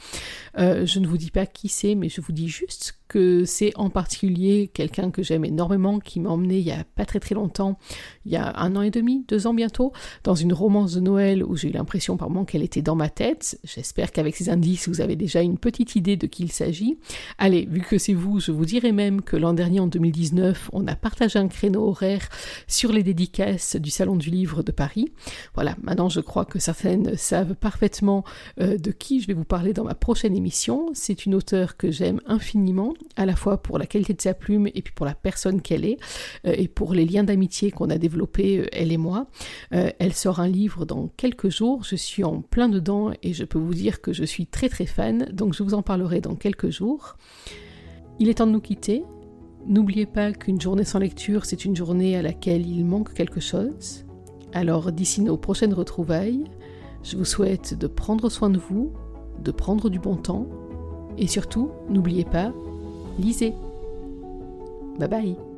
Euh, 0.58 0.86
je 0.86 1.00
ne 1.00 1.06
vous 1.06 1.18
dis 1.18 1.30
pas 1.30 1.46
qui 1.46 1.68
c'est, 1.68 1.94
mais 1.94 2.08
je 2.08 2.20
vous 2.20 2.32
dis 2.32 2.48
juste 2.48 2.98
c'est 3.44 3.72
en 3.76 3.90
particulier 3.90 4.70
quelqu'un 4.72 5.10
que 5.10 5.22
j'aime 5.22 5.44
énormément, 5.44 5.98
qui 5.98 6.20
m'a 6.20 6.30
emmené 6.30 6.58
il 6.58 6.66
y 6.66 6.72
a 6.72 6.84
pas 6.94 7.04
très 7.04 7.20
très 7.20 7.34
longtemps, 7.34 7.78
il 8.24 8.32
y 8.32 8.36
a 8.36 8.52
un 8.58 8.76
an 8.76 8.82
et 8.82 8.90
demi, 8.90 9.24
deux 9.28 9.46
ans 9.46 9.54
bientôt, 9.54 9.92
dans 10.24 10.34
une 10.34 10.52
romance 10.52 10.94
de 10.94 11.00
Noël 11.00 11.44
où 11.44 11.56
j'ai 11.56 11.68
eu 11.68 11.72
l'impression 11.72 12.16
par 12.16 12.30
moment 12.30 12.44
qu'elle 12.44 12.62
était 12.62 12.82
dans 12.82 12.94
ma 12.94 13.08
tête. 13.08 13.58
J'espère 13.64 14.12
qu'avec 14.12 14.36
ces 14.36 14.48
indices, 14.50 14.88
vous 14.88 15.00
avez 15.00 15.16
déjà 15.16 15.42
une 15.42 15.58
petite 15.58 15.96
idée 15.96 16.16
de 16.16 16.26
qui 16.26 16.44
il 16.44 16.52
s'agit. 16.52 16.98
Allez, 17.38 17.66
vu 17.70 17.80
que 17.80 17.98
c'est 17.98 18.14
vous, 18.14 18.40
je 18.40 18.52
vous 18.52 18.64
dirais 18.64 18.92
même 18.92 19.22
que 19.22 19.36
l'an 19.36 19.52
dernier, 19.52 19.80
en 19.80 19.86
2019, 19.86 20.70
on 20.72 20.86
a 20.86 20.96
partagé 20.96 21.38
un 21.38 21.48
créneau 21.48 21.88
horaire 21.88 22.28
sur 22.66 22.92
les 22.92 23.02
dédicaces 23.02 23.76
du 23.76 23.90
Salon 23.90 24.16
du 24.16 24.30
Livre 24.30 24.62
de 24.62 24.72
Paris. 24.72 25.12
Voilà, 25.54 25.76
maintenant 25.82 26.08
je 26.08 26.20
crois 26.20 26.44
que 26.44 26.58
certaines 26.58 27.16
savent 27.16 27.54
parfaitement 27.54 28.24
euh, 28.60 28.78
de 28.78 28.90
qui 28.90 29.20
je 29.20 29.26
vais 29.26 29.34
vous 29.34 29.44
parler 29.44 29.72
dans 29.72 29.84
ma 29.84 29.94
prochaine 29.94 30.36
émission. 30.36 30.90
C'est 30.94 31.26
une 31.26 31.34
auteure 31.34 31.76
que 31.76 31.90
j'aime 31.90 32.20
infiniment 32.26 32.94
à 33.16 33.26
la 33.26 33.36
fois 33.36 33.62
pour 33.62 33.78
la 33.78 33.86
qualité 33.86 34.14
de 34.14 34.20
sa 34.20 34.34
plume 34.34 34.66
et 34.68 34.82
puis 34.82 34.92
pour 34.94 35.06
la 35.06 35.14
personne 35.14 35.60
qu'elle 35.60 35.84
est, 35.84 35.98
euh, 36.46 36.54
et 36.56 36.68
pour 36.68 36.94
les 36.94 37.04
liens 37.04 37.24
d'amitié 37.24 37.70
qu'on 37.70 37.90
a 37.90 37.98
développés, 37.98 38.58
euh, 38.58 38.66
elle 38.72 38.92
et 38.92 38.96
moi. 38.96 39.26
Euh, 39.72 39.90
elle 39.98 40.12
sort 40.12 40.40
un 40.40 40.48
livre 40.48 40.84
dans 40.84 41.08
quelques 41.16 41.48
jours, 41.48 41.84
je 41.84 41.96
suis 41.96 42.24
en 42.24 42.40
plein 42.42 42.68
dedans 42.68 43.12
et 43.22 43.32
je 43.32 43.44
peux 43.44 43.58
vous 43.58 43.74
dire 43.74 44.00
que 44.00 44.12
je 44.12 44.24
suis 44.24 44.46
très 44.46 44.68
très 44.68 44.86
fan, 44.86 45.28
donc 45.32 45.54
je 45.54 45.62
vous 45.62 45.74
en 45.74 45.82
parlerai 45.82 46.20
dans 46.20 46.34
quelques 46.34 46.70
jours. 46.70 47.16
Il 48.18 48.28
est 48.28 48.34
temps 48.34 48.46
de 48.46 48.52
nous 48.52 48.60
quitter. 48.60 49.02
N'oubliez 49.66 50.06
pas 50.06 50.32
qu'une 50.32 50.60
journée 50.60 50.84
sans 50.84 51.00
lecture, 51.00 51.44
c'est 51.44 51.64
une 51.64 51.74
journée 51.74 52.16
à 52.16 52.22
laquelle 52.22 52.66
il 52.66 52.84
manque 52.84 53.12
quelque 53.14 53.40
chose. 53.40 54.04
Alors 54.52 54.92
d'ici 54.92 55.20
nos 55.22 55.36
prochaines 55.36 55.74
retrouvailles, 55.74 56.44
je 57.02 57.16
vous 57.16 57.24
souhaite 57.24 57.74
de 57.74 57.86
prendre 57.86 58.30
soin 58.30 58.48
de 58.48 58.58
vous, 58.58 58.92
de 59.42 59.50
prendre 59.50 59.90
du 59.90 59.98
bon 59.98 60.16
temps, 60.16 60.46
et 61.18 61.26
surtout, 61.26 61.70
n'oubliez 61.88 62.24
pas, 62.24 62.52
lisez. 63.18 63.52
Bye 64.98 65.08
bye 65.08 65.55